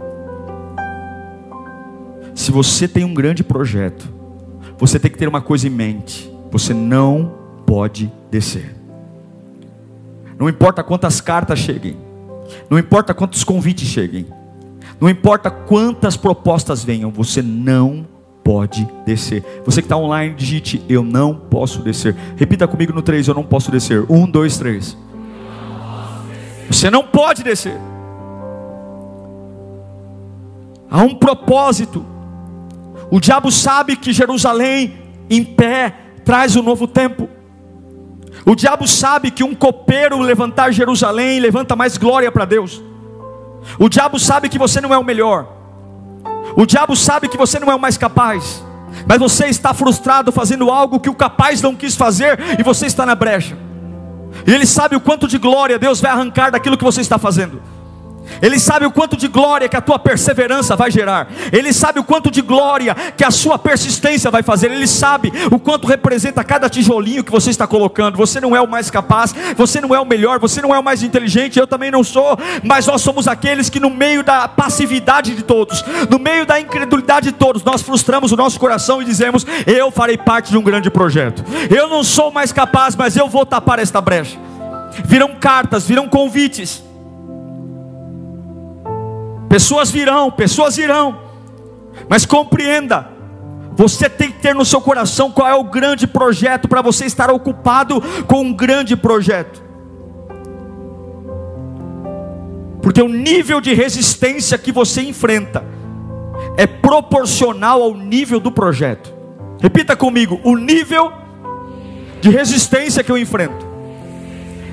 Se 2.41 2.51
você 2.51 2.89
tem 2.89 3.05
um 3.05 3.13
grande 3.13 3.45
projeto, 3.45 4.09
você 4.79 4.99
tem 4.99 5.11
que 5.11 5.19
ter 5.19 5.29
uma 5.29 5.43
coisa 5.43 5.67
em 5.67 5.71
mente: 5.71 6.33
você 6.51 6.73
não 6.73 7.35
pode 7.67 8.11
descer. 8.31 8.75
Não 10.39 10.49
importa 10.49 10.83
quantas 10.83 11.21
cartas 11.21 11.59
cheguem, 11.59 11.99
não 12.71 12.79
importa 12.79 13.13
quantos 13.13 13.45
convites 13.45 13.87
cheguem, 13.87 14.27
não 14.99 15.11
importa 15.11 15.51
quantas 15.51 16.17
propostas 16.17 16.83
venham, 16.83 17.11
você 17.11 17.43
não 17.43 18.09
pode 18.43 18.89
descer. 19.05 19.45
Você 19.67 19.83
que 19.83 19.87
está 19.87 19.99
online, 19.99 20.35
digite: 20.35 20.83
Eu 20.89 21.03
não 21.03 21.35
posso 21.35 21.83
descer. 21.83 22.17
Repita 22.39 22.67
comigo 22.67 22.95
no 22.95 23.03
3: 23.03 23.29
Eu 23.29 23.35
não 23.35 23.45
posso 23.45 23.71
descer. 23.71 24.07
1, 24.09 24.31
2, 24.31 24.57
3. 24.57 24.97
Você 26.71 26.91
não 26.91 27.05
pode 27.05 27.43
descer. 27.43 27.77
Há 30.91 31.03
um 31.03 31.15
propósito. 31.15 32.10
O 33.11 33.21
diabo 33.21 33.51
sabe 33.51 33.97
que 33.97 34.13
Jerusalém 34.13 34.99
em 35.29 35.45
pé 35.45 35.95
traz 36.25 36.55
um 36.57 36.63
novo 36.63 36.87
tempo. 36.87 37.29
O 38.47 38.55
diabo 38.55 38.87
sabe 38.87 39.31
que 39.31 39.45
um 39.45 39.55
copeiro 39.55 40.19
levantar 40.21 40.73
Jerusalém 40.73 41.41
levanta 41.41 41.75
mais 41.75 41.97
glória 41.97 42.31
para 42.31 42.45
Deus. 42.45 42.83
O 43.79 43.89
diabo 43.89 44.19
sabe 44.19 44.49
que 44.49 44.59
você 44.59 44.81
não 44.81 44.95
é 44.95 44.99
o 44.99 45.05
melhor. 45.05 45.47
O 46.57 46.65
diabo 46.65 46.97
sabe 46.97 47.29
que 47.29 47.37
você 47.37 47.59
não 47.59 47.71
é 47.71 47.75
o 47.75 47.81
mais 47.81 47.97
capaz. 47.97 48.65
Mas 49.07 49.19
você 49.19 49.47
está 49.47 49.73
frustrado 49.75 50.33
fazendo 50.33 50.71
algo 50.71 51.01
que 51.01 51.11
o 51.11 51.15
capaz 51.15 51.61
não 51.63 51.75
quis 51.75 51.95
fazer 51.95 52.39
e 52.59 52.63
você 52.63 52.87
está 52.87 53.05
na 53.05 53.15
brecha. 53.15 53.57
E 54.47 54.53
ele 54.53 54.67
sabe 54.67 54.97
o 54.97 55.01
quanto 55.01 55.29
de 55.29 55.39
glória 55.39 55.79
Deus 55.79 56.01
vai 56.01 56.11
arrancar 56.11 56.51
daquilo 56.51 56.77
que 56.77 56.85
você 56.85 57.01
está 57.01 57.19
fazendo. 57.19 57.61
Ele 58.43 58.59
sabe 58.59 58.87
o 58.87 58.91
quanto 58.91 59.17
de 59.17 59.29
glória 59.29 59.69
que 59.69 59.77
a 59.77 59.81
tua 59.81 59.99
perseverança 59.99 60.77
vai 60.77 60.91
gerar. 60.91 61.29
Ele 61.53 61.73
sabe 61.73 61.99
o 61.99 62.05
quanto 62.05 62.31
de 62.31 62.41
glória 62.41 62.95
que 63.17 63.25
a 63.25 63.31
sua 63.31 63.59
persistência 63.59 64.31
vai 64.31 64.43
fazer. 64.43 64.71
Ele 64.71 64.87
sabe 64.87 65.33
o 65.51 65.59
quanto 65.59 65.87
representa 65.87 66.43
cada 66.45 66.69
tijolinho 66.69 67.25
que 67.25 67.31
você 67.31 67.51
está 67.51 67.67
colocando. 67.67 68.17
Você 68.17 68.41
não 68.41 68.55
é 68.55 68.61
o 68.61 68.69
mais 68.69 68.91
capaz, 68.91 69.35
você 69.57 69.81
não 69.81 69.95
é 69.95 70.01
o 70.01 70.07
melhor, 70.07 70.39
você 70.39 70.61
não 70.63 70.75
é 70.75 70.79
o 70.79 70.85
mais 70.85 71.03
inteligente, 71.03 71.59
eu 71.59 71.67
também 71.67 71.91
não 71.91 72.03
sou, 72.03 72.39
mas 72.63 72.87
nós 72.87 73.03
somos 73.03 73.29
aqueles 73.29 73.69
que 73.69 73.81
no 73.81 73.91
meio 73.91 74.23
da 74.23 74.49
passividade 74.49 75.35
de 75.35 75.43
todos, 75.43 75.85
no 76.09 76.19
meio 76.19 76.47
da 76.47 76.61
incredulidade 76.61 77.31
de 77.31 77.33
todos, 77.33 77.63
nós 77.63 77.83
frustramos 77.83 78.33
o 78.33 78.37
nosso 78.37 78.59
coração 78.59 79.01
e 79.01 79.05
dizemos: 79.05 79.47
"Eu 79.67 79.91
farei 79.91 80.17
parte 80.17 80.51
de 80.51 80.59
um 80.59 80.63
grande 80.63 80.91
projeto. 80.91 81.45
Eu 81.71 81.89
não 81.89 82.03
sou 82.03 82.31
mais 82.31 82.53
capaz, 82.53 82.97
mas 82.97 83.17
eu 83.17 83.29
vou 83.29 83.47
tapar 83.47 83.79
esta 83.79 84.01
brecha." 84.01 84.39
Virão 85.05 85.35
cartas, 85.39 85.87
virão 85.87 86.09
convites 86.09 86.90
Pessoas 89.51 89.91
virão, 89.91 90.31
pessoas 90.31 90.79
irão. 90.79 91.23
Mas 92.09 92.25
compreenda, 92.25 93.11
você 93.73 94.09
tem 94.09 94.31
que 94.31 94.39
ter 94.39 94.55
no 94.55 94.65
seu 94.65 94.81
coração 94.81 95.33
qual 95.33 95.49
é 95.49 95.55
o 95.55 95.65
grande 95.65 96.07
projeto 96.07 96.69
para 96.69 96.81
você 96.81 97.05
estar 97.05 97.31
ocupado 97.31 98.01
com 98.29 98.43
um 98.43 98.53
grande 98.53 98.97
projeto. 98.97 99.61
Porque 102.81 103.03
o 103.03 103.09
nível 103.09 103.61
de 103.61 103.75
resistência 103.75 104.57
que 104.57 104.71
você 104.71 105.03
enfrenta 105.03 105.65
é 106.57 106.65
proporcional 106.65 107.83
ao 107.83 107.97
nível 107.97 108.39
do 108.39 108.53
projeto. 108.53 109.13
Repita 109.61 109.97
comigo: 109.97 110.41
o 110.45 110.55
nível 110.55 111.13
de 112.21 112.31
resistência 112.31 113.03
que 113.03 113.11
eu 113.11 113.19
enfrento 113.19 113.67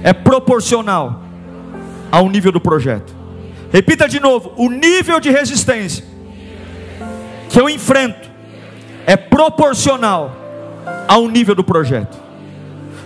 é 0.03 0.13
proporcional 0.13 1.23
ao 2.11 2.29
nível 2.29 2.51
do 2.51 2.61
projeto. 2.61 3.16
Repita 3.71 4.07
de 4.07 4.19
novo: 4.19 4.53
o 4.57 4.69
nível 4.69 5.19
de 5.19 5.29
resistência 5.29 6.03
que 7.49 7.59
eu 7.59 7.69
enfrento 7.69 8.29
é 9.05 9.15
proporcional 9.15 10.35
ao 11.07 11.27
nível 11.27 11.55
do 11.55 11.63
projeto. 11.63 12.17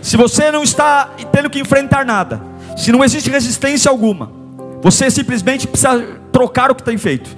Se 0.01 0.17
você 0.17 0.51
não 0.51 0.63
está 0.63 1.11
tendo 1.31 1.49
que 1.49 1.59
enfrentar 1.59 2.05
nada, 2.05 2.41
se 2.75 2.91
não 2.91 3.03
existe 3.03 3.29
resistência 3.29 3.89
alguma, 3.89 4.31
você 4.81 5.11
simplesmente 5.11 5.67
precisa 5.67 6.19
trocar 6.31 6.71
o 6.71 6.75
que 6.75 6.83
tem 6.83 6.97
feito. 6.97 7.29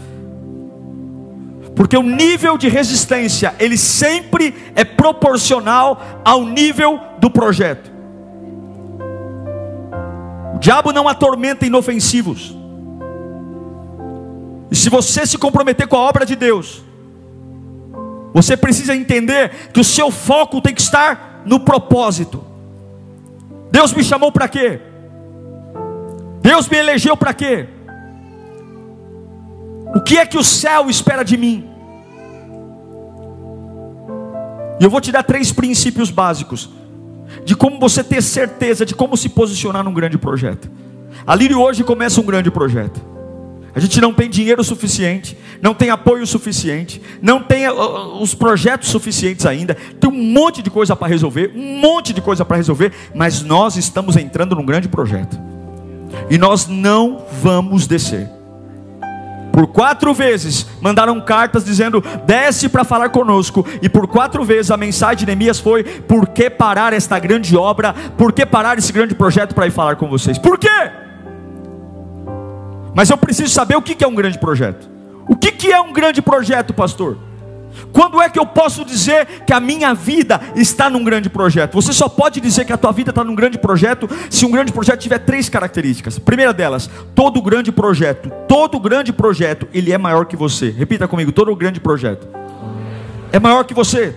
Porque 1.75 1.97
o 1.97 2.03
nível 2.03 2.57
de 2.57 2.69
resistência, 2.69 3.53
ele 3.59 3.77
sempre 3.77 4.53
é 4.75 4.85
proporcional 4.85 6.21
ao 6.23 6.45
nível 6.45 6.99
do 7.19 7.29
projeto. 7.29 7.91
O 10.55 10.59
diabo 10.59 10.93
não 10.93 11.07
atormenta 11.09 11.65
inofensivos. 11.65 12.55
E 14.73 14.75
se 14.75 14.89
você 14.89 15.23
se 15.23 15.37
comprometer 15.37 15.87
com 15.87 15.95
a 15.95 15.99
obra 15.99 16.25
de 16.25 16.35
Deus, 16.35 16.83
você 18.33 18.57
precisa 18.57 18.95
entender 18.95 19.69
que 19.71 19.79
o 19.79 19.83
seu 19.83 20.09
foco 20.09 20.59
tem 20.59 20.73
que 20.73 20.81
estar 20.81 21.43
no 21.45 21.59
propósito. 21.59 22.43
Deus 23.69 23.93
me 23.93 24.03
chamou 24.03 24.31
para 24.31 24.47
quê? 24.47 24.81
Deus 26.41 26.67
me 26.67 26.77
elegeu 26.77 27.15
para 27.15 27.35
quê? 27.35 27.67
O 29.93 30.01
que 30.01 30.17
é 30.17 30.25
que 30.25 30.39
o 30.39 30.43
céu 30.43 30.89
espera 30.89 31.21
de 31.21 31.37
mim? 31.37 31.69
E 34.79 34.83
eu 34.83 34.89
vou 34.89 34.99
te 34.99 35.11
dar 35.11 35.21
três 35.21 35.51
princípios 35.51 36.09
básicos 36.09 36.67
de 37.45 37.55
como 37.55 37.79
você 37.79 38.03
ter 38.03 38.23
certeza 38.23 38.87
de 38.87 38.95
como 38.95 39.15
se 39.15 39.29
posicionar 39.29 39.83
num 39.83 39.93
grande 39.93 40.17
projeto. 40.17 40.67
A 41.27 41.35
Lírio 41.35 41.61
hoje 41.61 41.83
começa 41.83 42.19
um 42.19 42.25
grande 42.25 42.49
projeto. 42.49 43.12
A 43.75 43.79
gente 43.79 43.99
não 43.99 44.13
tem 44.13 44.29
dinheiro 44.29 44.63
suficiente, 44.63 45.35
não 45.59 45.73
tem 45.73 45.89
apoio 45.89 46.27
suficiente, 46.27 47.01
não 47.21 47.41
tem 47.41 47.67
uh, 47.67 47.73
uh, 47.73 48.21
os 48.21 48.35
projetos 48.35 48.89
suficientes 48.89 49.47
ainda. 49.47 49.75
Tem 49.99 50.09
um 50.09 50.31
monte 50.31 50.61
de 50.61 50.69
coisa 50.69 50.95
para 50.95 51.07
resolver, 51.07 51.51
um 51.55 51.79
monte 51.79 52.13
de 52.13 52.21
coisa 52.21 52.45
para 52.45 52.57
resolver, 52.57 52.93
mas 53.15 53.41
nós 53.41 53.75
estamos 53.75 54.15
entrando 54.15 54.55
num 54.55 54.65
grande 54.65 54.87
projeto. 54.87 55.39
E 56.29 56.37
nós 56.37 56.67
não 56.67 57.25
vamos 57.41 57.87
descer. 57.87 58.29
Por 59.51 59.67
quatro 59.67 60.13
vezes 60.13 60.67
mandaram 60.79 61.19
cartas 61.19 61.65
dizendo: 61.65 62.03
desce 62.25 62.69
para 62.69 62.83
falar 62.83 63.09
conosco. 63.09 63.65
E 63.81 63.89
por 63.89 64.07
quatro 64.07 64.43
vezes 64.43 64.69
a 64.69 64.77
mensagem 64.77 65.17
de 65.17 65.25
Neemias 65.25 65.59
foi: 65.59 65.83
por 65.83 66.27
que 66.27 66.47
parar 66.47 66.93
esta 66.93 67.17
grande 67.17 67.55
obra? 67.57 67.93
Por 68.17 68.31
que 68.31 68.45
parar 68.45 68.77
esse 68.77 68.93
grande 68.93 69.15
projeto 69.15 69.55
para 69.55 69.65
ir 69.65 69.71
falar 69.71 69.95
com 69.95 70.07
vocês? 70.07 70.37
Por 70.37 70.59
quê? 70.59 71.02
Mas 72.95 73.09
eu 73.09 73.17
preciso 73.17 73.49
saber 73.49 73.75
o 73.75 73.81
que 73.81 74.03
é 74.03 74.07
um 74.07 74.15
grande 74.15 74.39
projeto. 74.39 74.89
O 75.27 75.35
que 75.35 75.71
é 75.71 75.79
um 75.79 75.93
grande 75.93 76.21
projeto, 76.21 76.73
pastor? 76.73 77.17
Quando 77.91 78.21
é 78.21 78.29
que 78.29 78.37
eu 78.37 78.45
posso 78.45 78.85
dizer 78.85 79.25
que 79.47 79.53
a 79.53 79.59
minha 79.59 79.93
vida 79.93 80.39
está 80.55 80.89
num 80.89 81.03
grande 81.03 81.29
projeto? 81.29 81.73
Você 81.73 81.91
só 81.91 82.07
pode 82.07 82.39
dizer 82.39 82.65
que 82.65 82.73
a 82.73 82.77
tua 82.77 82.91
vida 82.91 83.09
está 83.09 83.23
num 83.23 83.33
grande 83.33 83.57
projeto 83.57 84.07
se 84.29 84.45
um 84.45 84.51
grande 84.51 84.71
projeto 84.71 84.99
tiver 84.99 85.19
três 85.19 85.49
características. 85.49 86.19
Primeira 86.19 86.53
delas, 86.53 86.89
todo 87.15 87.41
grande 87.41 87.71
projeto, 87.71 88.29
todo 88.47 88.79
grande 88.79 89.11
projeto, 89.11 89.67
ele 89.73 89.91
é 89.91 89.97
maior 89.97 90.25
que 90.25 90.35
você. 90.35 90.69
Repita 90.69 91.07
comigo, 91.07 91.31
todo 91.31 91.55
grande 91.55 91.79
projeto 91.79 92.43
é 93.33 93.39
maior 93.39 93.63
que 93.65 93.73
você. 93.73 94.15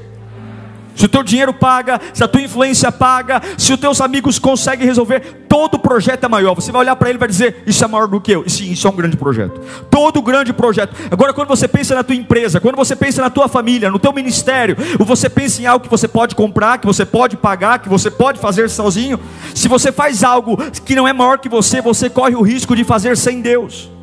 Se 0.96 1.04
o 1.04 1.08
teu 1.08 1.22
dinheiro 1.22 1.52
paga, 1.52 2.00
se 2.12 2.24
a 2.24 2.28
tua 2.28 2.40
influência 2.40 2.90
paga, 2.90 3.40
se 3.56 3.72
os 3.72 3.78
teus 3.78 4.00
amigos 4.00 4.38
conseguem 4.38 4.86
resolver, 4.86 5.44
todo 5.48 5.78
projeto 5.78 6.24
é 6.24 6.28
maior. 6.28 6.54
Você 6.54 6.72
vai 6.72 6.80
olhar 6.80 6.96
para 6.96 7.10
ele 7.10 7.18
e 7.18 7.20
vai 7.20 7.28
dizer: 7.28 7.62
Isso 7.66 7.84
é 7.84 7.86
maior 7.86 8.08
do 8.08 8.20
que 8.20 8.32
eu. 8.32 8.44
E 8.46 8.50
sim, 8.50 8.72
isso 8.72 8.88
é 8.88 8.90
um 8.90 8.96
grande 8.96 9.16
projeto. 9.16 9.60
Todo 9.90 10.22
grande 10.22 10.52
projeto. 10.52 10.96
Agora, 11.10 11.34
quando 11.34 11.48
você 11.48 11.68
pensa 11.68 11.94
na 11.94 12.02
tua 12.02 12.16
empresa, 12.16 12.60
quando 12.60 12.76
você 12.76 12.96
pensa 12.96 13.20
na 13.20 13.28
tua 13.28 13.46
família, 13.46 13.90
no 13.90 13.98
teu 13.98 14.12
ministério, 14.12 14.76
ou 14.98 15.04
você 15.04 15.28
pensa 15.28 15.60
em 15.60 15.66
algo 15.66 15.84
que 15.84 15.90
você 15.90 16.08
pode 16.08 16.34
comprar, 16.34 16.78
que 16.78 16.86
você 16.86 17.04
pode 17.04 17.36
pagar, 17.36 17.78
que 17.78 17.88
você 17.88 18.10
pode 18.10 18.40
fazer 18.40 18.70
sozinho, 18.70 19.20
se 19.54 19.68
você 19.68 19.92
faz 19.92 20.24
algo 20.24 20.56
que 20.84 20.94
não 20.94 21.06
é 21.06 21.12
maior 21.12 21.38
que 21.38 21.48
você, 21.48 21.82
você 21.82 22.08
corre 22.08 22.34
o 22.34 22.42
risco 22.42 22.74
de 22.74 22.84
fazer 22.84 23.16
sem 23.16 23.42
Deus. 23.42 23.95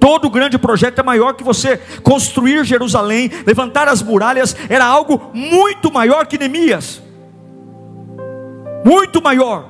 Todo 0.00 0.30
grande 0.30 0.58
projeto 0.58 1.00
é 1.00 1.02
maior 1.02 1.34
que 1.34 1.42
você. 1.42 1.76
Construir 2.02 2.64
Jerusalém, 2.64 3.30
levantar 3.46 3.88
as 3.88 4.02
muralhas, 4.02 4.54
era 4.68 4.84
algo 4.84 5.30
muito 5.34 5.92
maior 5.92 6.26
que 6.26 6.38
Neemias. 6.38 7.02
Muito 8.84 9.20
maior. 9.20 9.66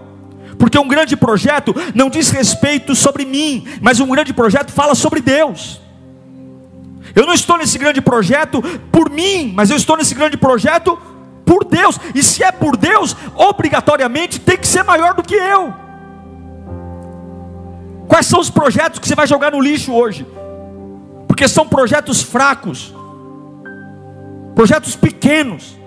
Porque 0.59 0.79
um 0.79 0.89
grande 0.89 1.17
projeto 1.17 1.75
não 1.95 2.11
diz 2.11 2.31
respeito 2.31 2.95
sobre 2.95 3.25
mim, 3.25 3.67
mas 3.81 4.01
um 4.01 4.09
grande 4.09 4.33
projeto 4.33 4.73
fala 4.73 4.95
sobre 4.95 5.21
Deus. 5.21 5.81
Eu 7.15 7.27
não 7.27 7.33
estou 7.33 7.57
nesse 7.57 7.79
grande 7.79 8.01
projeto 8.01 8.63
por 8.93 9.09
mim, 9.11 9.53
mas 9.55 9.71
eu 9.71 9.77
estou 9.77 9.97
nesse 9.97 10.15
grande 10.15 10.37
projeto 10.37 10.99
por 11.45 11.65
Deus. 11.65 11.99
E 12.15 12.23
se 12.23 12.43
é 12.45 12.53
por 12.53 12.77
Deus, 12.77 13.17
obrigatoriamente 13.35 14.41
tem 14.41 14.59
que 14.59 14.67
ser 14.67 14.83
maior 14.83 15.15
do 15.15 15.23
que 15.23 15.35
eu. 15.35 15.88
Quais 18.19 18.27
são 18.27 18.41
os 18.41 18.51
projetos 18.51 18.99
que 18.99 19.07
você 19.07 19.15
vai 19.15 19.29
jogar 19.29 19.53
no 19.53 19.61
lixo 19.61 19.93
hoje? 19.93 20.27
Porque 21.29 21.47
são 21.47 21.69
projetos 21.69 22.21
fracos, 22.21 22.93
projetos 24.57 24.97
pequenos, 24.97 25.79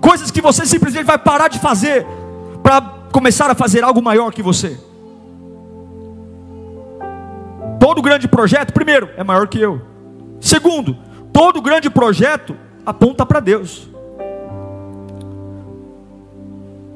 coisas 0.00 0.32
que 0.32 0.40
você 0.40 0.66
simplesmente 0.66 1.04
vai 1.04 1.16
parar 1.16 1.46
de 1.46 1.60
fazer 1.60 2.04
para 2.60 2.80
começar 3.12 3.48
a 3.48 3.54
fazer 3.54 3.84
algo 3.84 4.02
maior 4.02 4.32
que 4.32 4.42
você. 4.42 4.76
Todo 7.78 8.02
grande 8.02 8.26
projeto, 8.26 8.72
primeiro, 8.72 9.08
é 9.16 9.22
maior 9.22 9.46
que 9.46 9.60
eu. 9.60 9.80
Segundo, 10.40 10.96
todo 11.32 11.62
grande 11.62 11.88
projeto 11.88 12.56
aponta 12.84 13.24
para 13.24 13.38
Deus. 13.38 13.88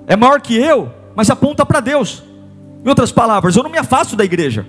É 0.09 0.17
maior 0.17 0.41
que 0.41 0.57
eu, 0.57 0.91
mas 1.15 1.31
aponta 1.31 1.65
para 1.65 1.79
Deus. 1.79 2.26
Em 2.87 2.89
outras 2.89 3.11
palavras, 3.11 3.57
eu 3.57 3.65
não 3.65 3.71
me 3.71 3.79
afasto 3.79 4.15
da 4.15 4.25
igreja. 4.25 4.65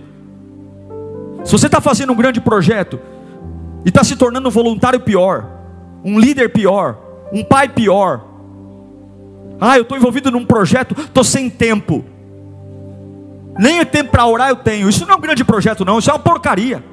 Se 1.46 1.52
você 1.52 1.68
está 1.68 1.80
fazendo 1.80 2.12
um 2.12 2.16
grande 2.16 2.42
projeto 2.42 3.00
e 3.86 3.90
está 3.90 4.04
se 4.04 4.16
tornando 4.16 4.48
um 4.48 4.52
voluntário 4.52 5.00
pior, 5.00 5.46
um 6.04 6.20
líder 6.20 6.52
pior, 6.52 6.98
um 7.32 7.44
pai 7.44 7.70
pior, 7.70 8.26
ah, 9.62 9.78
eu 9.78 9.84
estou 9.84 9.96
envolvido 9.96 10.32
num 10.32 10.44
projeto, 10.44 11.00
estou 11.00 11.24
sem 11.24 11.48
tempo. 11.48 12.04
Nem 13.56 13.86
tempo 13.86 14.10
para 14.10 14.26
orar 14.26 14.50
eu 14.50 14.56
tenho. 14.56 14.90
Isso 14.90 15.06
não 15.06 15.14
é 15.14 15.18
um 15.18 15.22
grande 15.22 15.46
projeto, 15.46 15.86
não. 15.86 16.00
Isso 16.00 16.10
é 16.10 16.14
uma 16.14 16.20
porcaria. 16.20 16.84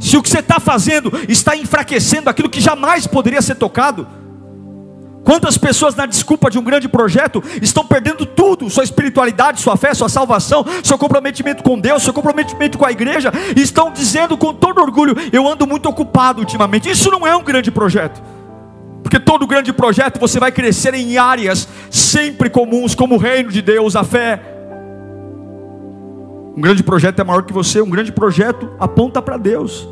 Se 0.00 0.16
o 0.16 0.22
que 0.22 0.30
você 0.30 0.38
está 0.38 0.58
fazendo 0.58 1.12
está 1.28 1.54
enfraquecendo 1.54 2.30
aquilo 2.30 2.48
que 2.48 2.62
jamais 2.62 3.06
poderia 3.06 3.42
ser 3.42 3.56
tocado, 3.56 4.06
Quantas 5.26 5.58
pessoas, 5.58 5.96
na 5.96 6.06
desculpa 6.06 6.48
de 6.48 6.56
um 6.56 6.62
grande 6.62 6.88
projeto, 6.88 7.42
estão 7.60 7.84
perdendo 7.84 8.24
tudo: 8.24 8.70
sua 8.70 8.84
espiritualidade, 8.84 9.60
sua 9.60 9.76
fé, 9.76 9.92
sua 9.92 10.08
salvação, 10.08 10.64
seu 10.84 10.96
comprometimento 10.96 11.64
com 11.64 11.76
Deus, 11.76 12.04
seu 12.04 12.12
comprometimento 12.12 12.78
com 12.78 12.86
a 12.86 12.92
igreja, 12.92 13.32
e 13.56 13.60
estão 13.60 13.90
dizendo 13.90 14.36
com 14.36 14.54
todo 14.54 14.80
orgulho: 14.80 15.16
Eu 15.32 15.48
ando 15.48 15.66
muito 15.66 15.88
ocupado 15.88 16.38
ultimamente. 16.38 16.88
Isso 16.88 17.10
não 17.10 17.26
é 17.26 17.34
um 17.34 17.42
grande 17.42 17.72
projeto, 17.72 18.22
porque 19.02 19.18
todo 19.18 19.48
grande 19.48 19.72
projeto 19.72 20.20
você 20.20 20.38
vai 20.38 20.52
crescer 20.52 20.94
em 20.94 21.18
áreas 21.18 21.68
sempre 21.90 22.48
comuns, 22.48 22.94
como 22.94 23.16
o 23.16 23.18
reino 23.18 23.50
de 23.50 23.60
Deus, 23.60 23.96
a 23.96 24.04
fé. 24.04 24.40
Um 26.56 26.60
grande 26.60 26.84
projeto 26.84 27.18
é 27.18 27.24
maior 27.24 27.42
que 27.42 27.52
você, 27.52 27.82
um 27.82 27.90
grande 27.90 28.12
projeto 28.12 28.70
aponta 28.78 29.20
para 29.20 29.36
Deus. 29.36 29.88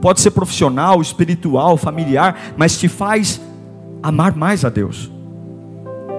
Pode 0.00 0.20
ser 0.20 0.30
profissional, 0.30 1.02
espiritual, 1.02 1.76
familiar, 1.76 2.54
mas 2.56 2.78
te 2.78 2.86
faz 2.86 3.40
amar 4.04 4.36
mais 4.36 4.66
a 4.66 4.68
Deus. 4.68 5.10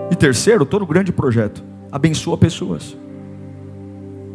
E 0.09 0.15
terceiro, 0.15 0.65
todo 0.65 0.87
grande 0.87 1.11
projeto 1.11 1.63
abençoa 1.91 2.35
pessoas. 2.35 2.97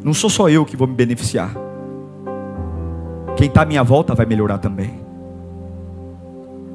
Não 0.05 0.15
sou 0.15 0.31
só 0.31 0.49
eu 0.49 0.65
que 0.65 0.77
vou 0.77 0.87
me 0.87 0.95
beneficiar. 0.95 1.53
Quem 3.37 3.49
está 3.49 3.63
à 3.63 3.67
minha 3.67 3.83
volta 3.83 4.15
vai 4.15 4.25
melhorar 4.25 4.59
também. 4.59 5.01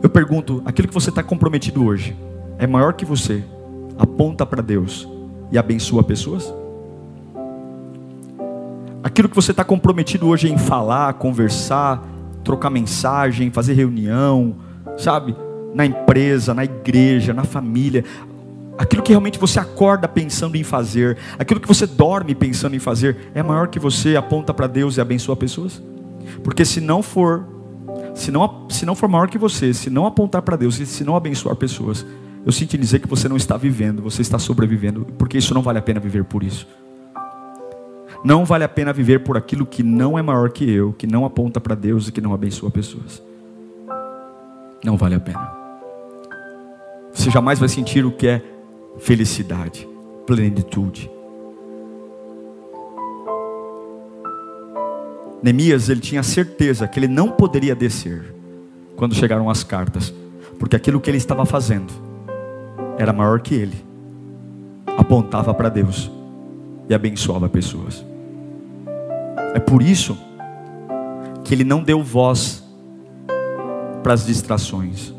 Eu 0.04 0.10
pergunto: 0.10 0.62
aquilo 0.66 0.90
que 0.90 0.94
você 0.94 1.10
está 1.10 1.24
comprometido 1.24 1.84
hoje 1.86 2.16
é 2.58 2.68
maior 2.68 2.94
que 2.94 3.06
você? 3.06 3.42
Aponta 3.98 4.46
para 4.46 4.62
Deus 4.62 5.08
e 5.52 5.58
abençoa 5.58 6.04
pessoas? 6.04 6.54
Aquilo 9.02 9.30
que 9.30 9.36
você 9.36 9.52
está 9.52 9.64
comprometido 9.64 10.28
hoje 10.28 10.52
em 10.52 10.58
falar, 10.58 11.14
conversar, 11.14 12.04
trocar 12.44 12.70
mensagem, 12.70 13.50
fazer 13.50 13.74
reunião, 13.74 14.58
sabe? 14.98 15.45
Na 15.76 15.86
empresa, 15.86 16.54
na 16.54 16.64
igreja, 16.64 17.34
na 17.34 17.44
família, 17.44 18.06
aquilo 18.78 19.04
que 19.04 19.12
realmente 19.12 19.38
você 19.38 19.60
acorda 19.60 20.08
pensando 20.08 20.56
em 20.56 20.64
fazer, 20.64 21.18
aquilo 21.38 21.60
que 21.60 21.68
você 21.68 21.86
dorme 21.86 22.34
pensando 22.34 22.76
em 22.76 22.80
fazer, 22.80 23.18
é 23.36 23.44
maior 23.44 23.68
que 23.68 23.78
você, 23.78 24.16
aponta 24.16 24.54
para 24.54 24.68
Deus 24.68 24.96
e 24.96 25.02
abençoa 25.02 25.36
pessoas? 25.36 25.84
Porque 26.44 26.64
se 26.64 26.80
não 26.80 27.04
for, 27.04 27.46
se 28.14 28.32
não, 28.32 28.70
se 28.70 28.86
não 28.86 28.96
for 28.96 29.10
maior 29.10 29.28
que 29.28 29.38
você, 29.38 29.74
se 29.74 29.90
não 29.90 30.06
apontar 30.06 30.42
para 30.42 30.56
Deus 30.56 30.80
e 30.80 30.86
se 30.86 31.04
não 31.04 31.16
abençoar 31.16 31.58
pessoas, 31.58 32.06
eu 32.46 32.54
sinto 32.54 32.78
dizer 32.78 33.00
que 33.00 33.08
você 33.08 33.28
não 33.28 33.36
está 33.36 33.58
vivendo, 33.58 34.02
você 34.02 34.22
está 34.22 34.40
sobrevivendo, 34.40 35.06
porque 35.18 35.38
isso 35.38 35.54
não 35.54 35.62
vale 35.62 35.80
a 35.80 35.82
pena 35.82 36.00
viver 36.00 36.24
por 36.24 36.42
isso. 36.42 36.66
Não 38.24 38.46
vale 38.46 38.64
a 38.64 38.70
pena 38.70 38.94
viver 38.94 39.20
por 39.20 39.36
aquilo 39.36 39.66
que 39.66 39.84
não 39.84 40.18
é 40.18 40.22
maior 40.22 40.50
que 40.50 40.68
eu, 40.70 40.94
que 40.94 41.06
não 41.06 41.26
aponta 41.26 41.60
para 41.60 41.76
Deus 41.76 42.08
e 42.08 42.12
que 42.12 42.22
não 42.22 42.34
abençoa 42.34 42.72
pessoas. 42.72 43.22
Não 44.84 44.96
vale 44.96 45.16
a 45.16 45.20
pena. 45.20 45.55
Você 47.16 47.32
jamais 47.32 47.58
vai 47.58 47.70
sentir 47.70 48.06
o 48.06 48.12
que 48.12 48.28
é 48.28 48.42
felicidade, 49.00 49.88
plenitude. 50.28 51.10
Neemias, 55.42 55.88
ele 55.88 56.02
tinha 56.02 56.22
certeza 56.22 56.88
que 56.88 57.00
ele 57.00 57.08
não 57.08 57.32
poderia 57.32 57.74
descer 57.74 58.36
quando 58.98 59.16
chegaram 59.16 59.50
as 59.50 59.64
cartas, 59.64 60.14
porque 60.60 60.76
aquilo 60.76 61.00
que 61.00 61.10
ele 61.10 61.18
estava 61.18 61.46
fazendo 61.46 61.92
era 62.98 63.14
maior 63.14 63.40
que 63.40 63.56
ele, 63.56 63.78
apontava 64.98 65.54
para 65.54 65.70
Deus 65.70 66.12
e 66.90 66.94
abençoava 66.94 67.48
pessoas. 67.48 68.06
É 69.54 69.60
por 69.60 69.82
isso 69.82 70.18
que 71.46 71.54
ele 71.54 71.64
não 71.64 71.82
deu 71.82 72.04
voz 72.04 72.62
para 74.04 74.14
as 74.14 74.26
distrações. 74.26 75.15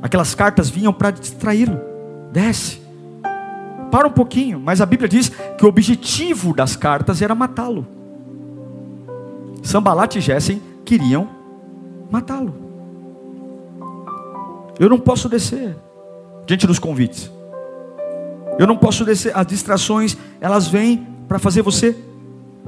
Aquelas 0.00 0.34
cartas 0.34 0.70
vinham 0.70 0.92
para 0.92 1.10
distraí-lo. 1.10 1.80
Desce. 2.32 2.80
Para 3.90 4.06
um 4.06 4.12
pouquinho, 4.12 4.60
mas 4.60 4.80
a 4.80 4.86
Bíblia 4.86 5.08
diz 5.08 5.28
que 5.28 5.64
o 5.64 5.68
objetivo 5.68 6.54
das 6.54 6.76
cartas 6.76 7.22
era 7.22 7.34
matá-lo. 7.34 7.86
Sambalat 9.62 10.16
e 10.16 10.20
Gessen 10.20 10.62
queriam 10.84 11.28
matá-lo. 12.10 12.54
Eu 14.78 14.88
não 14.88 14.98
posso 14.98 15.28
descer 15.28 15.76
diante 16.46 16.66
dos 16.66 16.78
convites. 16.78 17.30
Eu 18.58 18.66
não 18.66 18.76
posso 18.76 19.04
descer. 19.04 19.36
As 19.36 19.46
distrações, 19.46 20.16
elas 20.40 20.68
vêm 20.68 21.06
para 21.26 21.38
fazer 21.38 21.62
você, 21.62 21.96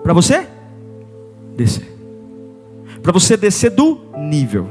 para 0.03 0.13
você 0.13 0.47
descer. 1.57 1.97
Para 3.03 3.13
você 3.13 3.37
descer 3.37 3.71
do 3.71 4.01
nível. 4.17 4.69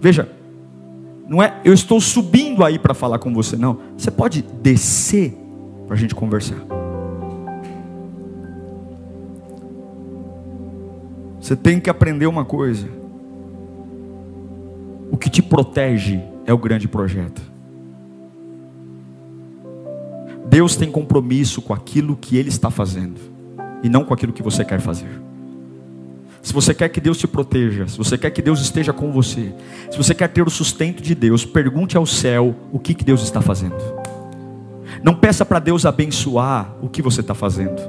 Veja, 0.00 0.28
não 1.30 1.40
é 1.40 1.60
eu 1.64 1.72
estou 1.72 2.00
subindo 2.00 2.64
aí 2.64 2.76
para 2.76 2.92
falar 2.92 3.20
com 3.20 3.32
você, 3.32 3.56
não. 3.56 3.78
Você 3.96 4.10
pode 4.10 4.42
descer 4.42 5.38
para 5.86 5.94
a 5.94 5.98
gente 5.98 6.12
conversar. 6.12 6.56
Você 11.40 11.54
tem 11.54 11.78
que 11.78 11.88
aprender 11.88 12.26
uma 12.26 12.44
coisa. 12.44 12.88
O 15.08 15.16
que 15.16 15.30
te 15.30 15.40
protege 15.40 16.20
é 16.44 16.52
o 16.52 16.58
grande 16.58 16.88
projeto. 16.88 17.40
Deus 20.48 20.74
tem 20.74 20.90
compromisso 20.90 21.62
com 21.62 21.72
aquilo 21.72 22.16
que 22.16 22.36
Ele 22.36 22.48
está 22.48 22.72
fazendo, 22.72 23.20
e 23.84 23.88
não 23.88 24.04
com 24.04 24.12
aquilo 24.12 24.32
que 24.32 24.42
você 24.42 24.64
quer 24.64 24.80
fazer. 24.80 25.29
Se 26.42 26.52
você 26.54 26.72
quer 26.72 26.88
que 26.88 27.00
Deus 27.00 27.18
te 27.18 27.26
proteja, 27.26 27.86
se 27.86 27.98
você 27.98 28.16
quer 28.16 28.30
que 28.30 28.40
Deus 28.40 28.60
esteja 28.60 28.92
com 28.92 29.12
você, 29.12 29.52
se 29.90 29.96
você 29.96 30.14
quer 30.14 30.28
ter 30.28 30.46
o 30.46 30.50
sustento 30.50 31.02
de 31.02 31.14
Deus, 31.14 31.44
pergunte 31.44 31.96
ao 31.96 32.06
céu 32.06 32.56
o 32.72 32.78
que, 32.78 32.94
que 32.94 33.04
Deus 33.04 33.22
está 33.22 33.42
fazendo. 33.42 33.76
Não 35.02 35.14
peça 35.14 35.44
para 35.44 35.58
Deus 35.58 35.84
abençoar 35.84 36.74
o 36.80 36.88
que 36.88 37.02
você 37.02 37.20
está 37.20 37.34
fazendo, 37.34 37.80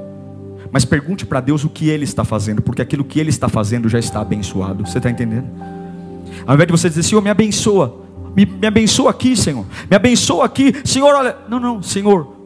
mas 0.70 0.84
pergunte 0.84 1.24
para 1.24 1.40
Deus 1.40 1.64
o 1.64 1.70
que 1.70 1.88
Ele 1.88 2.04
está 2.04 2.24
fazendo, 2.24 2.60
porque 2.60 2.82
aquilo 2.82 3.04
que 3.04 3.18
Ele 3.18 3.30
está 3.30 3.48
fazendo 3.48 3.88
já 3.88 3.98
está 3.98 4.20
abençoado. 4.20 4.86
Você 4.86 4.98
está 4.98 5.10
entendendo? 5.10 5.48
Ao 6.46 6.54
invés 6.54 6.66
de 6.66 6.72
você 6.72 6.88
dizer, 6.90 7.02
Senhor, 7.02 7.22
me 7.22 7.30
abençoa, 7.30 8.02
me, 8.36 8.44
me 8.44 8.66
abençoa 8.66 9.10
aqui, 9.10 9.34
Senhor, 9.34 9.64
me 9.90 9.96
abençoa 9.96 10.44
aqui, 10.44 10.74
Senhor, 10.84 11.14
olha, 11.14 11.36
não, 11.48 11.58
não, 11.58 11.82
Senhor, 11.82 12.36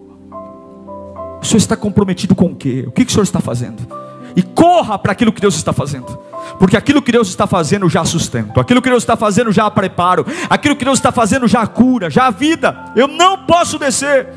o 1.40 1.45
Senhor 1.45 1.59
está 1.59 1.77
comprometido 1.77 2.35
com 2.35 2.47
o 2.47 2.55
quê? 2.55 2.85
O 2.87 2.92
que, 2.92 3.05
que 3.05 3.11
o 3.11 3.12
Senhor 3.12 3.25
está 3.25 3.40
fazendo? 3.40 4.06
E 4.37 4.42
corra 4.42 4.99
para 4.99 5.12
aquilo 5.12 5.33
que 5.33 5.40
Deus 5.40 5.57
está 5.57 5.72
fazendo. 5.72 6.18
Porque 6.59 6.77
aquilo 6.77 7.01
que 7.01 7.11
Deus 7.11 7.29
está 7.29 7.46
fazendo 7.46 7.88
já 7.88 8.05
sustento, 8.05 8.61
aquilo 8.61 8.83
que 8.83 8.90
Deus 8.90 9.03
está 9.03 9.16
fazendo 9.16 9.51
já 9.51 9.70
preparo, 9.70 10.27
aquilo 10.49 10.77
que 10.77 10.85
Deus 10.85 10.99
está 10.99 11.11
fazendo 11.11 11.49
já 11.49 11.66
cura, 11.66 12.11
já 12.11 12.31
vida. 12.31 12.92
Eu 12.94 13.09
não 13.09 13.46
posso 13.46 13.79
descer 13.79 14.29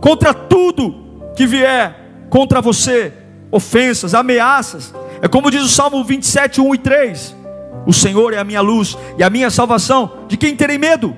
contra 0.00 0.34
tudo 0.34 1.30
que 1.36 1.46
vier 1.46 2.08
contra 2.28 2.60
você, 2.60 3.12
ofensas, 3.50 4.14
ameaças. 4.14 4.94
É 5.22 5.28
como 5.28 5.50
diz 5.50 5.62
o 5.62 5.68
Salmo 5.68 6.02
27, 6.04 6.60
1 6.60 6.74
e 6.74 6.78
3: 6.78 7.36
O 7.86 7.92
Senhor 7.92 8.34
é 8.34 8.38
a 8.38 8.44
minha 8.44 8.60
luz 8.60 8.98
e 9.16 9.22
a 9.22 9.30
minha 9.30 9.50
salvação, 9.50 10.24
de 10.28 10.36
quem 10.36 10.56
terei 10.56 10.78
medo? 10.78 11.16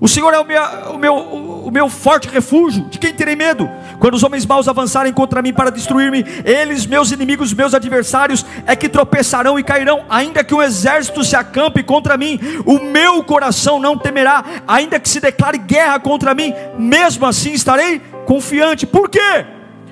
O 0.00 0.06
Senhor 0.06 0.32
é 0.32 0.38
o 0.38 0.44
meu, 0.44 0.62
o 0.92 0.98
meu, 0.98 1.16
o 1.16 1.70
meu 1.72 1.88
forte 1.88 2.28
refúgio, 2.28 2.84
de 2.84 3.00
quem 3.00 3.12
terei 3.12 3.34
medo? 3.34 3.68
Quando 3.98 4.14
os 4.14 4.22
homens 4.22 4.46
maus 4.46 4.68
avançarem 4.68 5.12
contra 5.12 5.42
mim 5.42 5.52
para 5.52 5.70
destruir-me, 5.70 6.24
eles, 6.44 6.86
meus 6.86 7.10
inimigos, 7.10 7.52
meus 7.52 7.74
adversários, 7.74 8.46
é 8.64 8.76
que 8.76 8.88
tropeçarão 8.88 9.58
e 9.58 9.64
cairão, 9.64 10.04
ainda 10.08 10.44
que 10.44 10.54
um 10.54 10.62
exército 10.62 11.24
se 11.24 11.34
acampe 11.34 11.82
contra 11.82 12.16
mim, 12.16 12.38
o 12.64 12.78
meu 12.78 13.24
coração 13.24 13.80
não 13.80 13.98
temerá, 13.98 14.44
ainda 14.68 15.00
que 15.00 15.08
se 15.08 15.18
declare 15.18 15.58
guerra 15.58 15.98
contra 15.98 16.32
mim, 16.32 16.54
mesmo 16.78 17.26
assim 17.26 17.52
estarei 17.52 18.00
confiante. 18.24 18.86
Por 18.86 19.08
quê? 19.08 19.46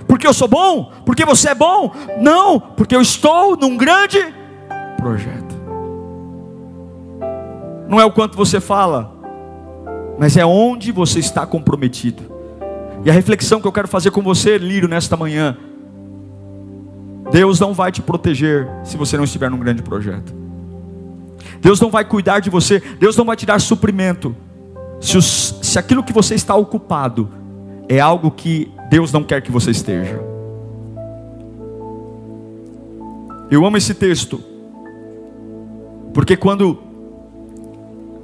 Porque 0.06 0.26
eu 0.26 0.32
sou 0.32 0.46
bom? 0.46 0.92
Porque 1.04 1.24
você 1.24 1.48
é 1.48 1.54
bom? 1.54 1.92
Não, 2.20 2.60
porque 2.60 2.94
eu 2.94 3.02
estou 3.02 3.56
num 3.56 3.76
grande 3.76 4.24
projeto. 4.98 5.56
Não 7.88 8.00
é 8.00 8.04
o 8.04 8.12
quanto 8.12 8.36
você 8.36 8.60
fala, 8.60 9.15
mas 10.18 10.36
é 10.36 10.44
onde 10.44 10.92
você 10.92 11.18
está 11.18 11.46
comprometido. 11.46 12.22
E 13.04 13.10
a 13.10 13.12
reflexão 13.12 13.60
que 13.60 13.66
eu 13.66 13.72
quero 13.72 13.88
fazer 13.88 14.10
com 14.10 14.22
você, 14.22 14.58
Lírio, 14.58 14.88
nesta 14.88 15.16
manhã: 15.16 15.56
Deus 17.30 17.60
não 17.60 17.72
vai 17.74 17.92
te 17.92 18.02
proteger 18.02 18.68
se 18.84 18.96
você 18.96 19.16
não 19.16 19.24
estiver 19.24 19.50
num 19.50 19.58
grande 19.58 19.82
projeto. 19.82 20.34
Deus 21.60 21.80
não 21.80 21.90
vai 21.90 22.04
cuidar 22.04 22.40
de 22.40 22.50
você, 22.50 22.82
Deus 22.98 23.16
não 23.16 23.24
vai 23.24 23.36
te 23.36 23.46
dar 23.46 23.60
suprimento 23.60 24.34
se, 25.00 25.16
os, 25.16 25.58
se 25.62 25.78
aquilo 25.78 26.02
que 26.02 26.12
você 26.12 26.34
está 26.34 26.54
ocupado 26.54 27.28
é 27.88 28.00
algo 28.00 28.30
que 28.30 28.70
Deus 28.90 29.12
não 29.12 29.22
quer 29.22 29.42
que 29.42 29.50
você 29.50 29.70
esteja. 29.70 30.20
Eu 33.50 33.64
amo 33.64 33.76
esse 33.76 33.94
texto, 33.94 34.42
porque 36.12 36.36
quando 36.36 36.78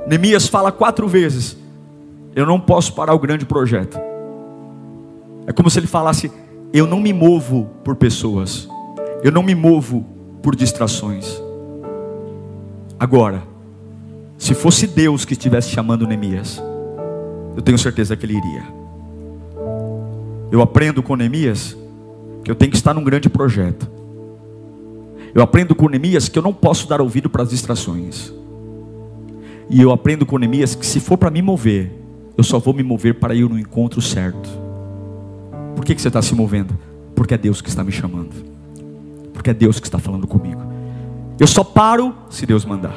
Neemias 0.07 0.49
fala 0.49 0.73
quatro 0.73 1.07
vezes 1.07 1.62
eu 2.35 2.47
não 2.47 2.59
posso 2.59 2.95
parar 2.95 3.15
o 3.15 3.19
grande 3.19 3.45
projeto. 3.45 3.99
É 5.47 5.53
como 5.53 5.71
se 5.71 5.79
ele 5.79 5.87
falasse: 5.87 6.31
Eu 6.73 6.87
não 6.87 7.01
me 7.01 7.13
movo 7.13 7.71
por 7.85 7.97
pessoas, 7.97 8.69
eu 9.23 9.31
não 9.31 9.43
me 9.43 9.55
movo 9.55 10.05
por 10.43 10.57
distrações. 10.57 11.41
Agora, 12.99 13.43
se 14.39 14.55
fosse 14.55 14.87
Deus 14.87 15.25
que 15.25 15.35
estivesse 15.35 15.71
chamando 15.71 16.07
Neemias, 16.07 16.63
eu 17.57 17.63
tenho 17.63 17.79
certeza 17.79 18.17
que 18.17 18.27
ele 18.27 18.37
iria. 18.37 18.65
Eu 20.51 20.61
aprendo 20.61 21.03
com 21.03 21.17
Neemias 21.17 21.77
que 22.45 22.51
eu 22.51 22.55
tenho 22.55 22.71
que 22.71 22.77
estar 22.77 22.93
num 22.93 23.05
grande 23.05 23.29
projeto. 23.29 23.89
Eu 25.35 25.43
aprendo 25.43 25.75
com 25.75 25.89
Neemias 25.89 26.29
que 26.29 26.39
eu 26.39 26.43
não 26.43 26.53
posso 26.53 26.89
dar 26.89 27.01
ouvido 27.01 27.31
para 27.31 27.43
as 27.43 27.51
distrações. 27.51 28.33
E 29.71 29.81
eu 29.81 29.91
aprendo 29.91 30.27
com 30.27 30.39
Neemias 30.39 30.75
que 30.75 30.85
se 30.85 31.01
for 31.01 31.17
para 31.17 31.31
me 31.31 31.41
mover, 31.41 32.02
eu 32.43 32.45
só 32.45 32.59
vou 32.59 32.75
me 32.75 32.83
mover 32.83 33.15
para 33.21 33.37
ir 33.37 33.49
no 33.49 33.57
encontro 33.57 34.03
certo. 34.03 34.51
Por 35.77 35.85
que, 35.85 35.95
que 35.95 36.03
você 36.03 36.09
está 36.09 36.21
se 36.21 36.35
movendo? 36.35 36.77
Porque 37.15 37.35
é 37.35 37.39
Deus 37.39 37.63
que 37.63 37.69
está 37.69 37.85
me 37.85 37.93
chamando. 37.93 38.35
Porque 39.33 39.51
é 39.51 39.55
Deus 39.55 39.79
que 39.79 39.87
está 39.87 39.97
falando 39.97 40.27
comigo. 40.27 40.61
Eu 41.39 41.47
só 41.47 41.63
paro 41.63 42.13
se 42.29 42.45
Deus 42.45 42.65
mandar. 42.65 42.97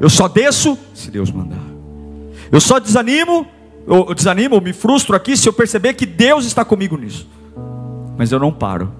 Eu 0.00 0.10
só 0.10 0.26
desço 0.26 0.76
se 0.92 1.08
Deus 1.08 1.30
mandar. 1.30 1.62
Eu 2.50 2.60
só 2.60 2.80
desanimo, 2.80 3.46
eu 3.86 4.12
desanimo, 4.12 4.56
eu 4.56 4.60
me 4.60 4.72
frustro 4.72 5.14
aqui 5.14 5.36
se 5.36 5.48
eu 5.48 5.52
perceber 5.52 5.94
que 5.94 6.04
Deus 6.04 6.44
está 6.44 6.64
comigo 6.64 6.96
nisso. 6.96 7.28
Mas 8.16 8.32
eu 8.32 8.40
não 8.40 8.52
paro. 8.52 8.90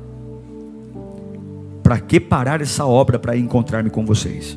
Para 1.83 1.99
que 1.99 2.21
parar 2.21 2.61
essa 2.61 2.87
obra 2.87 3.18
para 3.18 3.37
encontrar-me 3.37 3.90
com 3.90 4.07
vocês? 4.07 4.57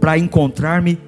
Para 0.00 0.18
encontrar-me 0.18 0.98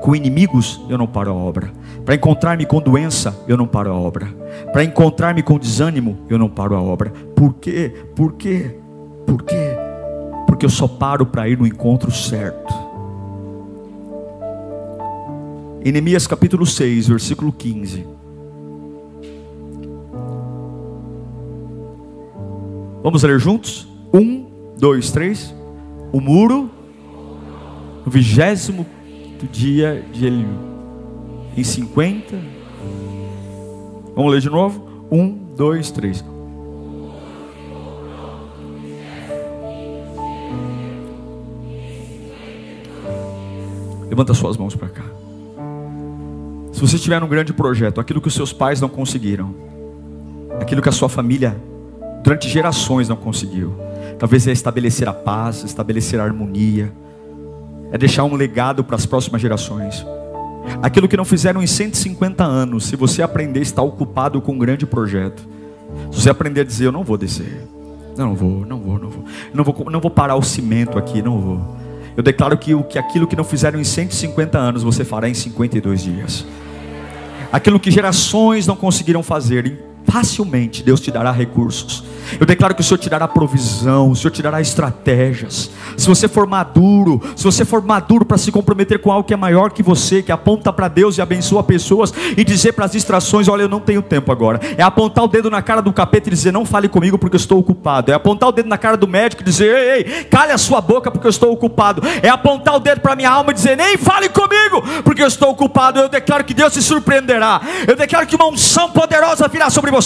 com 0.00 0.16
inimigos, 0.16 0.80
eu 0.88 0.96
não 0.96 1.06
paro 1.06 1.30
a 1.30 1.34
obra. 1.34 1.70
Para 2.04 2.14
encontrar-me 2.14 2.66
com 2.66 2.80
doença, 2.80 3.36
eu 3.46 3.56
não 3.56 3.66
paro 3.66 3.90
a 3.90 3.94
obra. 3.94 4.26
Para 4.72 4.84
encontrar-me 4.84 5.42
com 5.42 5.58
desânimo, 5.58 6.18
eu 6.28 6.38
não 6.38 6.48
paro 6.48 6.74
a 6.74 6.80
obra. 6.80 7.10
Por 7.36 7.54
quê? 7.54 7.92
Por 8.14 8.32
quê? 8.32 8.76
Por 9.26 9.42
quê? 9.42 9.76
Porque 10.46 10.66
eu 10.66 10.70
só 10.70 10.88
paro 10.88 11.26
para 11.26 11.48
ir 11.48 11.58
no 11.58 11.66
encontro 11.66 12.10
certo. 12.10 12.74
Em 15.84 15.92
Neemias 15.92 16.26
capítulo 16.26 16.66
6, 16.66 17.08
versículo 17.08 17.52
15. 17.52 18.06
Vamos 23.02 23.22
ler 23.22 23.38
juntos? 23.40 23.88
Um, 24.12 24.46
dois, 24.78 25.10
três. 25.10 25.54
O 26.12 26.20
muro, 26.20 26.70
o 28.04 28.10
vigésimo 28.10 28.84
dia 29.46 30.04
de 30.12 30.26
Eliú. 30.26 30.69
Em 31.56 31.64
50. 31.64 32.38
Vamos 34.14 34.32
ler 34.32 34.40
de 34.40 34.50
novo? 34.50 35.06
Um, 35.10 35.54
dois, 35.56 35.90
três. 35.90 36.24
Levanta 44.08 44.34
suas 44.34 44.56
mãos 44.56 44.74
para 44.74 44.88
cá. 44.88 45.04
Se 46.72 46.80
você 46.80 46.96
estiver 46.96 47.20
num 47.20 47.28
grande 47.28 47.52
projeto, 47.52 48.00
aquilo 48.00 48.20
que 48.20 48.28
os 48.28 48.34
seus 48.34 48.52
pais 48.52 48.80
não 48.80 48.88
conseguiram, 48.88 49.54
aquilo 50.60 50.80
que 50.80 50.88
a 50.88 50.92
sua 50.92 51.08
família 51.08 51.56
durante 52.22 52.48
gerações 52.48 53.08
não 53.08 53.16
conseguiu, 53.16 53.74
talvez 54.18 54.46
é 54.46 54.52
estabelecer 54.52 55.08
a 55.08 55.12
paz, 55.12 55.62
estabelecer 55.62 56.20
a 56.20 56.24
harmonia, 56.24 56.92
é 57.92 57.98
deixar 57.98 58.24
um 58.24 58.34
legado 58.34 58.84
para 58.84 58.96
as 58.96 59.06
próximas 59.06 59.40
gerações. 59.40 60.04
Aquilo 60.82 61.08
que 61.08 61.16
não 61.16 61.24
fizeram 61.24 61.62
em 61.62 61.66
150 61.66 62.44
anos, 62.44 62.86
se 62.86 62.96
você 62.96 63.22
aprender, 63.22 63.60
está 63.60 63.82
ocupado 63.82 64.40
com 64.40 64.52
um 64.52 64.58
grande 64.58 64.86
projeto. 64.86 65.46
Se 66.10 66.22
você 66.22 66.30
aprender 66.30 66.60
a 66.60 66.64
dizer, 66.64 66.86
eu 66.86 66.92
não 66.92 67.04
vou 67.04 67.18
descer, 67.18 67.66
não 68.16 68.34
vou, 68.34 68.64
não 68.64 68.78
vou, 68.78 68.98
não 68.98 69.10
vou, 69.10 69.24
não 69.52 69.64
vou, 69.64 69.90
não 69.90 70.00
vou 70.00 70.10
parar 70.10 70.36
o 70.36 70.42
cimento 70.42 70.98
aqui, 70.98 71.20
não 71.22 71.40
vou. 71.40 71.76
Eu 72.16 72.22
declaro 72.22 72.56
que, 72.56 72.74
que 72.84 72.98
aquilo 72.98 73.26
que 73.26 73.36
não 73.36 73.44
fizeram 73.44 73.80
em 73.80 73.84
150 73.84 74.58
anos, 74.58 74.82
você 74.82 75.04
fará 75.04 75.28
em 75.28 75.34
52 75.34 76.02
dias. 76.02 76.46
Aquilo 77.52 77.80
que 77.80 77.90
gerações 77.90 78.66
não 78.66 78.76
conseguiram 78.76 79.22
fazer 79.22 79.66
facilmente 80.10 80.82
Deus 80.82 81.00
te 81.00 81.10
dará 81.10 81.30
recursos. 81.30 82.02
Eu 82.38 82.46
declaro 82.46 82.74
que 82.74 82.80
o 82.80 82.84
Senhor 82.84 82.98
te 82.98 83.08
dará 83.08 83.26
provisão, 83.26 84.10
o 84.10 84.16
Senhor 84.16 84.30
te 84.30 84.42
dará 84.42 84.60
estratégias. 84.60 85.70
Se 85.96 86.06
você 86.06 86.28
for 86.28 86.46
maduro, 86.46 87.20
se 87.34 87.44
você 87.44 87.64
for 87.64 87.82
maduro 87.82 88.24
para 88.24 88.38
se 88.38 88.52
comprometer 88.52 89.00
com 89.00 89.10
algo 89.10 89.26
que 89.26 89.34
é 89.34 89.36
maior 89.36 89.72
que 89.72 89.82
você, 89.82 90.22
que 90.22 90.30
aponta 90.30 90.72
para 90.72 90.88
Deus 90.88 91.18
e 91.18 91.22
abençoa 91.22 91.62
pessoas, 91.62 92.12
e 92.36 92.44
dizer 92.44 92.72
para 92.72 92.84
as 92.84 92.92
distrações: 92.92 93.48
Olha, 93.48 93.62
eu 93.62 93.68
não 93.68 93.80
tenho 93.80 94.02
tempo 94.02 94.30
agora. 94.30 94.60
É 94.76 94.82
apontar 94.82 95.24
o 95.24 95.28
dedo 95.28 95.50
na 95.50 95.62
cara 95.62 95.80
do 95.80 95.92
capeta 95.92 96.28
e 96.28 96.32
dizer: 96.32 96.52
Não 96.52 96.64
fale 96.64 96.88
comigo 96.88 97.18
porque 97.18 97.36
eu 97.36 97.40
estou 97.40 97.58
ocupado. 97.58 98.12
É 98.12 98.14
apontar 98.14 98.48
o 98.48 98.52
dedo 98.52 98.68
na 98.68 98.78
cara 98.78 98.96
do 98.96 99.08
médico 99.08 99.42
e 99.42 99.44
dizer: 99.44 99.74
Ei, 99.74 99.90
ei, 99.90 100.24
cale 100.24 100.52
a 100.52 100.58
sua 100.58 100.80
boca 100.80 101.10
porque 101.10 101.26
eu 101.26 101.30
estou 101.30 101.52
ocupado. 101.52 102.02
É 102.22 102.28
apontar 102.28 102.76
o 102.76 102.80
dedo 102.80 103.00
para 103.00 103.16
minha 103.16 103.30
alma 103.30 103.50
e 103.50 103.54
dizer: 103.54 103.76
Nem 103.76 103.96
fale 103.96 104.28
comigo 104.28 104.82
porque 105.02 105.22
eu 105.22 105.28
estou 105.28 105.50
ocupado. 105.50 105.98
Eu 105.98 106.08
declaro 106.08 106.44
que 106.44 106.54
Deus 106.54 106.72
se 106.72 106.82
surpreenderá. 106.82 107.60
Eu 107.86 107.96
declaro 107.96 108.26
que 108.26 108.36
uma 108.36 108.46
unção 108.46 108.90
poderosa 108.90 109.48
virá 109.48 109.68
sobre 109.68 109.90
você. 109.90 109.99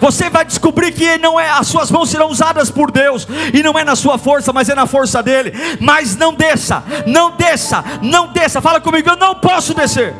Você 0.00 0.30
vai 0.30 0.44
descobrir 0.44 0.92
que 0.92 1.18
não 1.18 1.38
é 1.38 1.50
as 1.50 1.66
suas 1.66 1.90
mãos 1.90 2.08
serão 2.08 2.28
usadas 2.28 2.70
por 2.70 2.90
Deus 2.90 3.26
e 3.52 3.62
não 3.62 3.78
é 3.78 3.84
na 3.84 3.96
sua 3.96 4.18
força, 4.18 4.52
mas 4.52 4.68
é 4.68 4.74
na 4.74 4.86
força 4.86 5.22
dele. 5.22 5.52
Mas 5.80 6.16
não 6.16 6.32
desça, 6.34 6.82
não 7.06 7.36
desça, 7.36 7.84
não 8.02 8.28
desça. 8.28 8.60
Fala 8.60 8.80
comigo, 8.80 9.08
eu 9.08 9.16
não 9.16 9.34
posso 9.34 9.74
descer. 9.74 10.14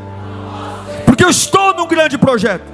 Porque 1.06 1.24
eu 1.24 1.30
estou 1.30 1.74
num 1.74 1.86
grande 1.86 2.18
projeto. 2.18 2.73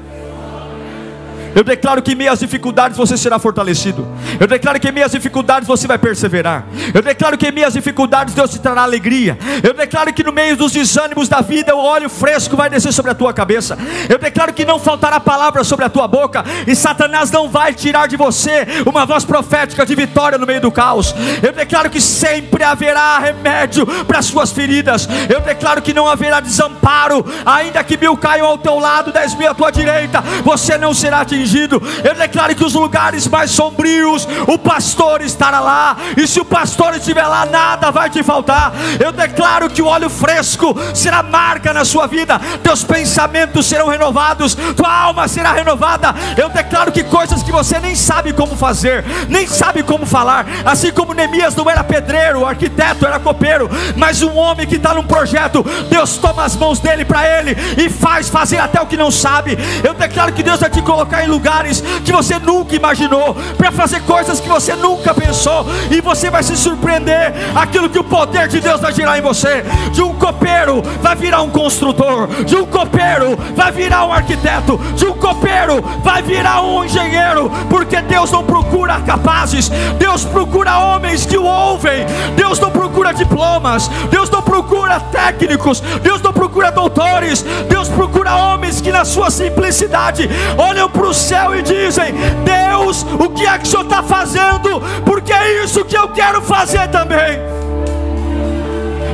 Eu 1.54 1.64
declaro 1.64 2.00
que 2.00 2.12
em 2.12 2.14
meio 2.14 2.32
às 2.32 2.38
dificuldades 2.38 2.96
você 2.96 3.16
será 3.16 3.38
fortalecido. 3.38 4.06
Eu 4.38 4.46
declaro 4.46 4.78
que 4.78 4.88
em 4.88 4.92
meio 4.92 5.06
às 5.06 5.12
dificuldades 5.12 5.66
você 5.66 5.86
vai 5.86 5.98
perseverar. 5.98 6.64
Eu 6.94 7.02
declaro 7.02 7.36
que 7.36 7.46
em 7.46 7.52
meio 7.52 7.66
às 7.66 7.74
dificuldades 7.74 8.34
Deus 8.34 8.50
te 8.50 8.58
trará 8.58 8.82
alegria. 8.82 9.36
Eu 9.62 9.74
declaro 9.74 10.12
que 10.12 10.22
no 10.22 10.32
meio 10.32 10.56
dos 10.56 10.72
desânimos 10.72 11.28
da 11.28 11.40
vida 11.40 11.74
o 11.74 11.78
óleo 11.78 12.08
fresco 12.08 12.56
vai 12.56 12.70
descer 12.70 12.92
sobre 12.92 13.10
a 13.10 13.14
tua 13.14 13.32
cabeça. 13.32 13.76
Eu 14.08 14.18
declaro 14.18 14.52
que 14.52 14.64
não 14.64 14.78
faltará 14.78 15.18
palavra 15.18 15.64
sobre 15.64 15.84
a 15.84 15.88
tua 15.88 16.06
boca 16.06 16.44
e 16.66 16.74
Satanás 16.74 17.30
não 17.30 17.48
vai 17.48 17.74
tirar 17.74 18.06
de 18.06 18.16
você 18.16 18.66
uma 18.86 19.04
voz 19.04 19.24
profética 19.24 19.84
de 19.84 19.94
vitória 19.94 20.38
no 20.38 20.46
meio 20.46 20.60
do 20.60 20.70
caos. 20.70 21.14
Eu 21.42 21.52
declaro 21.52 21.90
que 21.90 22.00
sempre 22.00 22.62
haverá 22.62 23.18
remédio 23.18 23.86
para 24.04 24.20
as 24.20 24.26
suas 24.26 24.52
feridas. 24.52 25.08
Eu 25.28 25.40
declaro 25.40 25.82
que 25.82 25.92
não 25.92 26.06
haverá 26.06 26.40
desamparo, 26.40 27.24
ainda 27.44 27.82
que 27.82 27.96
mil 27.96 28.16
caiam 28.16 28.46
ao 28.46 28.58
teu 28.58 28.78
lado, 28.78 29.12
dez 29.12 29.34
mil 29.34 29.50
à 29.50 29.54
tua 29.54 29.70
direita, 29.70 30.20
você 30.44 30.78
não 30.78 30.94
será 30.94 31.20
atingido 31.20 31.39
atingido. 31.40 31.82
Eu 32.04 32.14
declaro 32.14 32.54
que 32.54 32.64
os 32.64 32.74
lugares 32.74 33.26
mais 33.26 33.50
sombrios, 33.50 34.28
o 34.46 34.58
pastor 34.58 35.22
estará 35.22 35.60
lá, 35.60 35.96
e 36.16 36.26
se 36.26 36.40
o 36.40 36.44
pastor 36.44 36.94
estiver 36.94 37.26
lá, 37.26 37.46
nada 37.46 37.90
vai 37.90 38.10
te 38.10 38.22
faltar. 38.22 38.72
Eu 38.98 39.12
declaro 39.12 39.70
que 39.70 39.82
o 39.82 39.86
óleo 39.86 40.10
fresco 40.10 40.76
será 40.94 41.22
marca 41.22 41.72
na 41.72 41.84
sua 41.84 42.06
vida, 42.06 42.38
teus 42.62 42.84
pensamentos 42.84 43.66
serão 43.66 43.88
renovados, 43.88 44.54
tua 44.76 44.92
alma 44.92 45.26
será 45.28 45.52
renovada. 45.52 46.14
Eu 46.36 46.48
declaro 46.48 46.92
que 46.92 47.04
coisas 47.04 47.42
que 47.42 47.52
você 47.52 47.78
nem 47.78 47.94
sabe 47.94 48.32
como 48.32 48.56
fazer, 48.56 49.04
nem 49.28 49.46
sabe 49.46 49.82
como 49.82 50.04
falar, 50.04 50.46
assim 50.64 50.92
como 50.92 51.14
Neemias 51.14 51.54
não 51.54 51.70
era 51.70 51.82
pedreiro, 51.82 52.44
arquiteto, 52.44 53.06
era 53.06 53.18
copeiro, 53.18 53.70
mas 53.96 54.22
um 54.22 54.36
homem 54.36 54.66
que 54.66 54.76
está 54.76 54.94
num 54.94 55.04
projeto, 55.04 55.64
Deus 55.88 56.18
toma 56.18 56.44
as 56.44 56.56
mãos 56.56 56.80
dele 56.80 57.04
para 57.04 57.26
ele 57.26 57.56
e 57.78 57.88
faz 57.88 58.28
fazer 58.28 58.58
até 58.58 58.80
o 58.80 58.86
que 58.86 58.96
não 58.96 59.10
sabe. 59.10 59.56
Eu 59.82 59.94
declaro 59.94 60.32
que 60.32 60.42
Deus 60.42 60.60
vai 60.60 60.70
te 60.70 60.82
colocar 60.82 61.24
em 61.24 61.29
lugares 61.30 61.82
que 62.04 62.12
você 62.12 62.38
nunca 62.38 62.74
imaginou, 62.74 63.34
para 63.56 63.72
fazer 63.72 64.00
coisas 64.02 64.40
que 64.40 64.48
você 64.48 64.74
nunca 64.74 65.14
pensou, 65.14 65.64
e 65.90 66.00
você 66.00 66.28
vai 66.28 66.42
se 66.42 66.56
surpreender. 66.56 67.32
Aquilo 67.54 67.88
que 67.88 67.98
o 67.98 68.04
poder 68.04 68.48
de 68.48 68.60
Deus 68.60 68.80
vai 68.80 68.92
gerar 68.92 69.18
em 69.18 69.22
você, 69.22 69.64
de 69.92 70.02
um 70.02 70.14
copeiro 70.14 70.82
vai 71.00 71.14
virar 71.16 71.42
um 71.42 71.50
construtor, 71.50 72.26
de 72.44 72.56
um 72.56 72.66
copeiro 72.66 73.38
vai 73.54 73.70
virar 73.72 74.04
um 74.06 74.12
arquiteto, 74.12 74.78
de 74.96 75.06
um 75.06 75.12
copeiro 75.12 75.82
vai 76.02 76.22
virar 76.22 76.62
um 76.62 76.84
engenheiro, 76.84 77.50
porque 77.68 78.00
Deus 78.02 78.30
não 78.30 78.44
procura 78.44 79.00
capazes, 79.00 79.68
Deus 79.98 80.24
procura 80.24 80.78
homens 80.78 81.24
que 81.24 81.36
o 81.36 81.44
ouvem, 81.44 82.04
Deus 82.36 82.58
não 82.58 82.70
procura 82.70 83.12
diplomas, 83.12 83.88
Deus 84.10 84.28
não 84.28 84.42
procura 84.42 84.98
técnicos, 85.00 85.80
Deus 86.02 86.20
não 86.20 86.32
procura 86.32 86.72
doutores, 86.72 87.42
Deus 87.68 87.88
procura 87.88 88.34
homens 88.34 88.80
que 88.80 88.90
na 88.90 89.04
sua 89.04 89.30
simplicidade 89.30 90.28
olham 90.58 90.88
para 90.88 91.06
céu 91.20 91.54
e 91.54 91.62
dizem: 91.62 92.14
Deus, 92.44 93.02
o 93.18 93.30
que 93.30 93.46
é 93.46 93.58
que 93.58 93.64
o 93.64 93.66
Senhor 93.66 93.84
está 93.84 94.02
fazendo? 94.02 94.80
Porque 95.04 95.32
é 95.32 95.64
isso 95.64 95.84
que 95.84 95.96
eu 95.96 96.08
quero 96.08 96.42
fazer 96.42 96.88
também. 96.88 97.38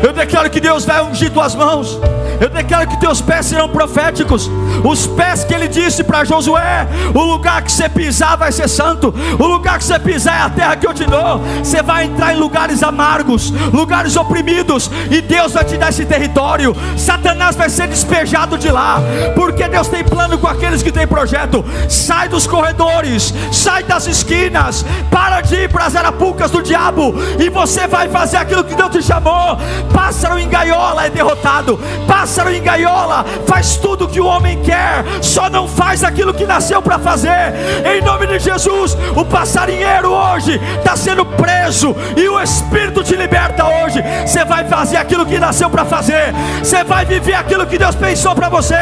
Eu 0.03 0.13
declaro 0.13 0.51
que 0.51 0.61
Deus 0.61 0.85
vai 0.85 1.03
ungir 1.03 1.31
tuas 1.31 1.55
mãos. 1.55 1.99
Eu 2.41 2.49
declaro 2.51 2.87
que 2.87 3.01
teus 3.01 3.21
pés 3.21 3.47
serão 3.47 3.69
proféticos. 3.69 4.51
Os 4.85 5.07
pés 5.07 5.45
que 5.45 5.55
ele 5.55 5.69
disse 5.69 6.05
para 6.05 6.25
Josué: 6.25 6.87
o 7.15 7.23
lugar 7.23 7.63
que 7.63 7.73
você 7.73 7.89
pisar 7.89 8.37
vai 8.37 8.53
ser 8.53 8.69
santo. 8.69 9.15
O 9.39 9.47
lugar 9.47 9.79
que 9.79 9.85
você 9.85 9.99
pisar 9.99 10.39
é 10.39 10.43
a 10.43 10.51
terra 10.51 10.77
que 10.77 10.87
eu 10.87 10.95
te 10.95 11.05
dou. 11.05 11.41
Você 11.59 11.83
vai 11.83 12.05
entrar 12.05 12.35
em 12.35 12.39
lugares 12.39 12.83
amargos, 12.83 13.51
lugares 13.73 14.17
oprimidos, 14.17 14.91
e 15.11 15.21
Deus 15.21 15.53
vai 15.53 15.65
te 15.65 15.77
dar 15.77 15.89
esse 15.89 16.05
território. 16.05 16.77
Satanás 16.97 17.57
vai 17.57 17.71
ser 17.71 17.89
despejado 17.89 18.59
de 18.59 18.71
lá, 18.71 19.01
porque 19.35 19.69
Deus 19.69 19.89
tem 19.89 20.05
plano 20.05 20.39
com 20.39 20.47
aqueles 20.47 20.83
que 20.83 20.93
têm 20.93 21.07
projeto. 21.07 21.65
Sai 21.89 22.29
dos 22.29 22.47
corredores, 22.47 23.33
sai 23.53 23.83
das 23.83 24.07
esquinas, 24.07 24.85
para 25.11 25.41
de 25.41 25.55
ir 25.57 25.71
para 25.71 25.87
as 25.87 25.97
arapucas 25.97 26.51
do 26.51 26.63
diabo, 26.63 27.15
e 27.39 27.49
você 27.49 27.87
vai 27.87 28.09
fazer 28.09 28.37
aquilo 28.37 28.65
que 28.65 28.75
Deus 28.75 28.91
te 28.91 29.03
chamou. 29.03 29.59
Pássaro 29.93 30.39
em 30.39 30.49
gaiola 30.49 31.07
é 31.07 31.11
derrotado. 31.11 31.79
Pássaro 32.07 32.26
pássaro 32.27 32.53
em 32.53 32.61
gaiola 32.61 33.25
faz 33.47 33.77
tudo 33.77 34.09
que 34.09 34.21
o 34.21 34.27
homem 34.27 34.61
quer, 34.61 35.05
só 35.23 35.49
não 35.49 35.69
faz 35.69 36.03
aquilo 36.03 36.35
que 36.35 36.45
nasceu 36.45 36.83
para 36.83 36.99
fazer. 36.99 37.55
Em 37.85 38.03
nome 38.03 38.27
de 38.27 38.41
Jesus, 38.41 38.99
o 39.15 39.25
passarinheiro 39.25 40.11
hoje 40.11 40.61
está 40.77 40.97
sendo 40.97 41.25
preso 41.25 41.95
e 42.17 42.29
o 42.29 42.43
Espírito 42.43 43.05
te 43.05 43.15
liberta 43.15 43.65
hoje. 43.65 44.03
Você 44.27 44.45
vai 44.45 44.65
fazer 44.65 44.97
aquilo 44.97 45.25
que 45.25 45.39
nasceu 45.39 45.71
para 45.71 45.85
fazer, 45.85 46.35
você 46.59 46.83
vai 46.83 47.05
viver 47.05 47.35
aquilo 47.35 47.65
que 47.65 47.79
Deus 47.79 47.95
pensou 47.95 48.35
para 48.35 48.49
você. 48.49 48.75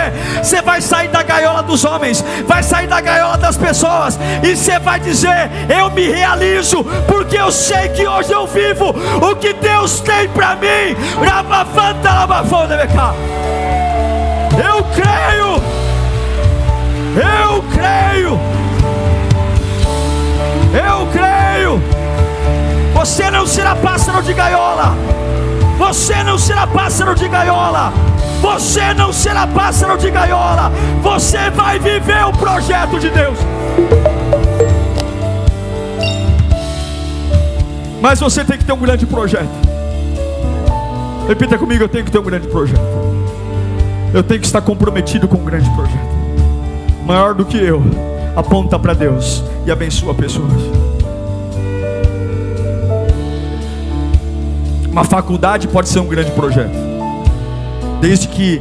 Você 0.43 0.63
vai 0.63 0.81
sair 0.81 1.09
da 1.09 1.23
gaiola 1.23 1.63
dos 1.63 1.85
homens, 1.85 2.25
vai 2.47 2.63
sair 2.63 2.87
da 2.87 3.03
gaiola 3.03 3.37
das 3.37 3.59
pessoas 3.59 4.19
e 4.43 4.57
você 4.57 4.79
vai 4.79 4.99
dizer: 4.99 5.51
Eu 5.69 5.91
me 5.91 6.09
realizo, 6.09 6.83
porque 7.07 7.37
eu 7.37 7.53
sei 7.53 7.91
que 7.91 8.07
hoje 8.07 8.33
eu 8.33 8.47
vivo 8.47 8.95
o 9.21 9.37
que 9.37 9.53
Deus 9.53 10.01
tem 10.01 10.31
para 10.31 10.57
mim. 10.57 10.97
Eu 14.57 14.85
creio. 14.95 15.63
Eu 17.17 17.63
creio. 17.73 18.41
Eu 20.73 21.07
creio. 21.13 21.83
Você 22.95 23.31
não 23.31 23.47
será 23.47 23.75
pássaro 23.75 24.23
de 24.23 24.33
gaiola. 24.33 24.97
Você 25.79 26.23
não 26.23 26.39
será 26.39 26.67
pássaro 26.67 27.15
de 27.15 27.29
gaiola. 27.29 27.93
Você 28.41 28.95
não 28.95 29.13
será 29.13 29.47
pássaro 29.47 29.97
de 29.99 30.11
gaiola. 30.11 30.71
Você 31.03 31.51
vai 31.51 31.79
viver 31.79 32.25
o 32.27 32.33
projeto 32.33 32.99
de 32.99 33.11
Deus. 33.11 33.39
Mas 38.01 38.21
você 38.21 38.45
tem 38.45 38.59
que 38.59 38.65
ter 38.65 38.73
um 38.73 38.79
grande 38.79 39.07
projeto. 39.07 39.49
Repita 41.27 41.57
comigo: 41.57 41.85
eu 41.85 41.89
tenho 41.89 42.05
que 42.05 42.11
ter 42.11 42.19
um 42.19 42.23
grande 42.23 42.49
projeto. 42.49 43.24
Eu 44.15 44.23
tenho 44.23 44.39
que 44.39 44.47
estar 44.47 44.61
comprometido 44.61 45.27
com 45.27 45.39
um 45.39 45.45
grande 45.45 45.69
projeto. 45.71 46.15
Maior 47.05 47.35
do 47.35 47.45
que 47.45 47.57
eu. 47.57 47.83
Aponta 48.37 48.79
para 48.79 48.95
Deus 48.95 49.43
e 49.67 49.73
abençoa 49.73 50.15
pessoas. 50.15 50.53
Uma 54.89 55.03
faculdade 55.03 55.67
pode 55.67 55.89
ser 55.89 55.99
um 55.99 56.07
grande 56.07 56.31
projeto. 56.31 56.77
Desde 58.01 58.29
que 58.29 58.61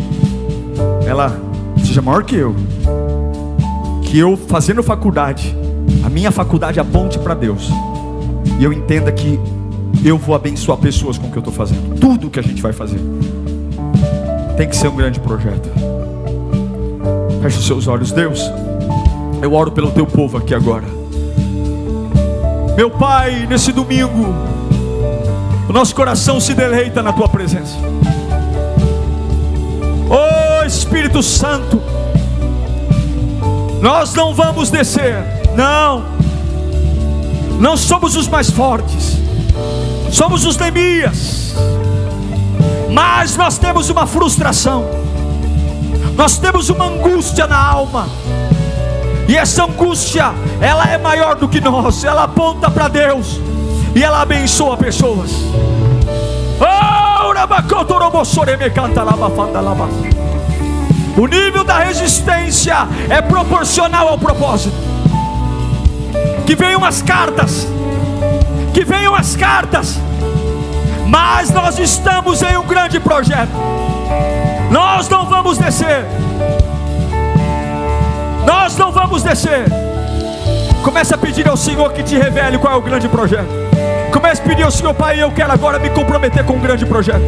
ela 1.05 1.39
seja 1.85 2.01
maior 2.01 2.23
que 2.23 2.35
eu. 2.35 2.55
Que 4.01 4.17
eu 4.17 4.35
fazendo 4.35 4.81
faculdade, 4.81 5.55
a 6.03 6.09
minha 6.09 6.31
faculdade 6.31 6.79
aponte 6.79 7.19
para 7.19 7.35
Deus. 7.35 7.69
E 8.59 8.63
eu 8.63 8.73
entenda 8.73 9.11
que 9.11 9.39
eu 10.03 10.17
vou 10.17 10.33
abençoar 10.33 10.79
pessoas 10.79 11.19
com 11.19 11.27
o 11.27 11.31
que 11.31 11.37
eu 11.37 11.41
estou 11.41 11.53
fazendo. 11.53 11.95
Tudo 11.99 12.31
que 12.31 12.39
a 12.39 12.43
gente 12.43 12.59
vai 12.59 12.73
fazer 12.73 12.99
tem 14.57 14.69
que 14.69 14.75
ser 14.75 14.87
um 14.87 14.95
grande 14.95 15.19
projeto. 15.19 15.69
Feche 17.41 17.57
os 17.57 17.67
seus 17.67 17.87
olhos, 17.87 18.11
Deus. 18.11 18.39
Eu 19.41 19.53
oro 19.53 19.71
pelo 19.71 19.91
teu 19.91 20.05
povo 20.05 20.37
aqui 20.37 20.53
agora. 20.53 20.85
Meu 22.75 22.89
Pai, 22.89 23.45
nesse 23.47 23.71
domingo, 23.71 24.33
o 25.67 25.73
nosso 25.73 25.93
coração 25.93 26.39
se 26.39 26.53
deleita 26.53 27.01
na 27.01 27.11
tua 27.11 27.27
presença. 27.27 27.75
Oh 30.09 30.65
Espírito 30.65 31.21
Santo, 31.21 31.81
nós 33.81 34.13
não 34.13 34.33
vamos 34.33 34.69
descer, 34.69 35.15
não, 35.55 36.05
não 37.59 37.75
somos 37.75 38.15
os 38.15 38.27
mais 38.27 38.49
fortes, 38.49 39.17
somos 40.09 40.45
os 40.45 40.57
Neemias 40.57 41.42
mas 42.93 43.35
nós 43.35 43.57
temos 43.57 43.89
uma 43.89 44.05
frustração, 44.05 44.85
nós 46.15 46.37
temos 46.37 46.69
uma 46.69 46.85
angústia 46.85 47.47
na 47.47 47.57
alma, 47.57 48.07
e 49.27 49.35
essa 49.35 49.63
angústia, 49.63 50.31
ela 50.61 50.85
é 50.85 50.97
maior 50.97 51.35
do 51.35 51.47
que 51.47 51.59
nós, 51.59 52.03
ela 52.03 52.23
aponta 52.23 52.69
para 52.69 52.87
Deus. 52.87 53.39
E 53.95 54.03
ela 54.03 54.21
abençoa 54.21 54.75
pessoas. 54.75 55.31
O 61.15 61.27
nível 61.27 61.63
da 61.63 61.79
resistência 61.79 62.87
é 63.09 63.21
proporcional 63.21 64.09
ao 64.09 64.17
propósito. 64.17 64.75
Que 66.45 66.55
venham 66.55 66.83
as 66.83 67.01
cartas, 67.01 67.67
que 68.73 68.83
venham 68.83 69.15
as 69.15 69.35
cartas 69.35 69.97
mas 71.13 71.51
nós 71.51 71.77
estamos 71.77 72.41
em 72.41 72.57
um 72.57 72.65
grande 72.65 72.99
projeto. 72.99 73.51
Nós 74.71 75.07
não 75.07 75.27
vamos 75.27 75.59
descer. 75.59 76.05
Nós 78.47 78.75
não 78.75 78.91
vamos 78.91 79.21
descer. 79.21 79.65
Comece 80.83 81.13
a 81.13 81.17
pedir 81.17 81.47
ao 81.47 81.55
Senhor 81.55 81.93
que 81.93 82.01
te 82.01 82.17
revele 82.17 82.57
qual 82.57 82.73
é 82.73 82.77
o 82.77 82.81
grande 82.81 83.07
projeto. 83.07 83.72
Comece 84.13 84.41
a 84.43 84.45
pedir 84.45 84.61
ao 84.61 84.69
Senhor, 84.69 84.93
Pai, 84.93 85.21
eu 85.21 85.31
quero 85.31 85.51
agora 85.51 85.79
me 85.79 85.89
comprometer 85.89 86.45
com 86.45 86.53
um 86.53 86.59
grande 86.59 86.85
projeto. 86.85 87.23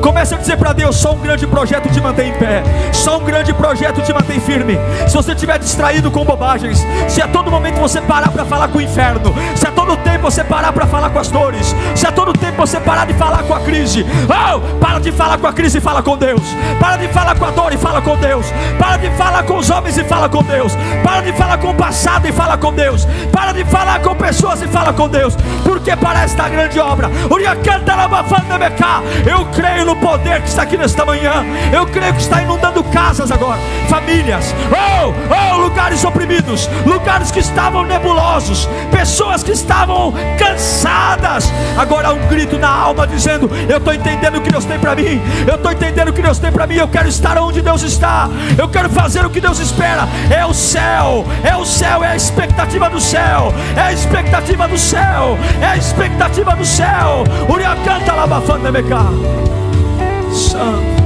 Comece 0.00 0.34
a 0.34 0.38
dizer 0.38 0.56
para 0.56 0.72
Deus: 0.72 0.96
só 0.96 1.12
um 1.12 1.18
grande 1.18 1.46
projeto 1.46 1.90
te 1.90 2.00
mantém 2.00 2.30
em 2.30 2.32
pé, 2.32 2.62
só 2.90 3.18
um 3.18 3.24
grande 3.24 3.52
projeto 3.52 4.00
te 4.00 4.12
mantém 4.14 4.40
firme. 4.40 4.78
Se 5.06 5.14
você 5.14 5.32
estiver 5.32 5.58
distraído 5.58 6.10
com 6.10 6.24
bobagens, 6.24 6.84
se 7.06 7.20
a 7.20 7.28
todo 7.28 7.50
momento 7.50 7.78
você 7.78 8.00
parar 8.00 8.30
para 8.30 8.46
falar 8.46 8.68
com 8.68 8.78
o 8.78 8.80
inferno, 8.80 9.34
se 9.54 9.66
a 9.66 9.70
todo 9.70 9.94
tempo 9.98 10.22
você 10.22 10.42
parar 10.42 10.72
para 10.72 10.86
falar 10.86 11.10
com 11.10 11.18
as 11.18 11.30
dores, 11.30 11.74
se 11.94 12.06
a 12.06 12.10
todo 12.10 12.32
tempo 12.32 12.56
você 12.56 12.80
parar 12.80 13.06
de 13.06 13.12
falar 13.12 13.42
com 13.42 13.54
a 13.54 13.60
crise, 13.60 14.04
oh, 14.24 14.78
para 14.78 14.98
de 14.98 15.12
falar 15.12 15.36
com 15.36 15.46
a 15.46 15.52
crise 15.52 15.78
e 15.78 15.80
fala 15.80 16.02
com 16.02 16.16
Deus, 16.16 16.42
para 16.80 16.96
de 16.96 17.08
falar 17.08 17.36
com 17.36 17.44
a 17.44 17.50
dor 17.50 17.72
e 17.72 17.76
fala 17.76 18.00
com 18.00 18.16
Deus, 18.16 18.46
para 18.78 18.96
de 18.96 19.10
falar 19.10 19.42
com 19.42 19.58
os 19.58 19.68
homens 19.68 19.98
e 19.98 20.04
fala 20.04 20.28
com 20.28 20.42
Deus, 20.42 20.72
para 21.04 21.20
de 21.20 21.32
falar 21.32 21.58
com 21.58 21.70
o 21.70 21.74
passado 21.74 22.26
e 22.26 22.32
fala 22.32 22.56
com 22.56 22.72
Deus, 22.72 23.06
para 23.30 23.52
de 23.52 23.64
falar 23.66 24.00
com 24.00 24.14
pessoas 24.14 24.62
e 24.62 24.66
fala 24.66 24.92
com 24.92 25.08
Deus, 25.08 25.36
porque 25.62 25.94
para 25.94 26.21
esta 26.22 26.48
grande 26.48 26.78
obra, 26.78 27.10
eu 29.26 29.46
creio 29.46 29.84
no 29.84 29.96
poder 29.96 30.40
que 30.42 30.48
está 30.48 30.62
aqui 30.62 30.76
nesta 30.76 31.04
manhã. 31.04 31.44
Eu 31.72 31.86
creio 31.86 32.12
que 32.14 32.20
está 32.20 32.42
inundando 32.42 32.82
casas 32.84 33.30
agora, 33.30 33.58
famílias, 33.88 34.54
oh, 34.70 35.12
oh, 35.30 35.56
lugares 35.58 36.04
oprimidos, 36.04 36.68
lugares 36.86 37.30
que 37.30 37.40
estavam 37.40 37.84
nebulosos, 37.84 38.68
pessoas 38.90 39.42
que 39.42 39.52
estavam 39.52 40.12
cansadas. 40.38 41.52
Agora 41.76 42.08
há 42.08 42.12
um 42.12 42.26
grito 42.28 42.58
na 42.58 42.68
alma 42.68 43.06
dizendo: 43.06 43.50
Eu 43.68 43.78
estou 43.78 43.92
entendendo 43.94 44.36
o 44.36 44.40
que 44.40 44.50
Deus 44.50 44.64
tem 44.64 44.78
para 44.78 44.94
mim, 44.94 45.20
eu 45.46 45.54
estou 45.54 45.72
entendendo 45.72 46.08
o 46.08 46.12
que 46.12 46.22
Deus 46.22 46.38
tem 46.38 46.52
para 46.52 46.66
mim. 46.66 46.76
Eu 46.76 46.88
quero 46.88 47.08
estar 47.08 47.38
onde 47.38 47.60
Deus 47.60 47.82
está, 47.82 48.28
eu 48.58 48.68
quero 48.68 48.88
fazer 48.90 49.24
o 49.24 49.30
que 49.30 49.40
Deus 49.40 49.58
espera. 49.58 50.08
É 50.30 50.44
o 50.44 50.54
céu, 50.54 51.24
é 51.44 51.56
o 51.56 51.64
céu, 51.64 52.02
é 52.02 52.08
a 52.08 52.16
expectativa 52.16 52.88
do 52.88 53.00
céu, 53.00 53.52
é 53.76 53.80
a 53.80 53.92
expectativa 53.92 54.68
do 54.68 54.78
céu, 54.78 55.38
é 55.60 55.66
a 55.66 55.76
expectativa 56.12 56.54
do 56.54 56.64
céu. 56.64 57.24
Uriacanta 57.48 58.14
labafanda 58.14 58.70
meca. 58.70 59.00
Santo. 60.30 61.01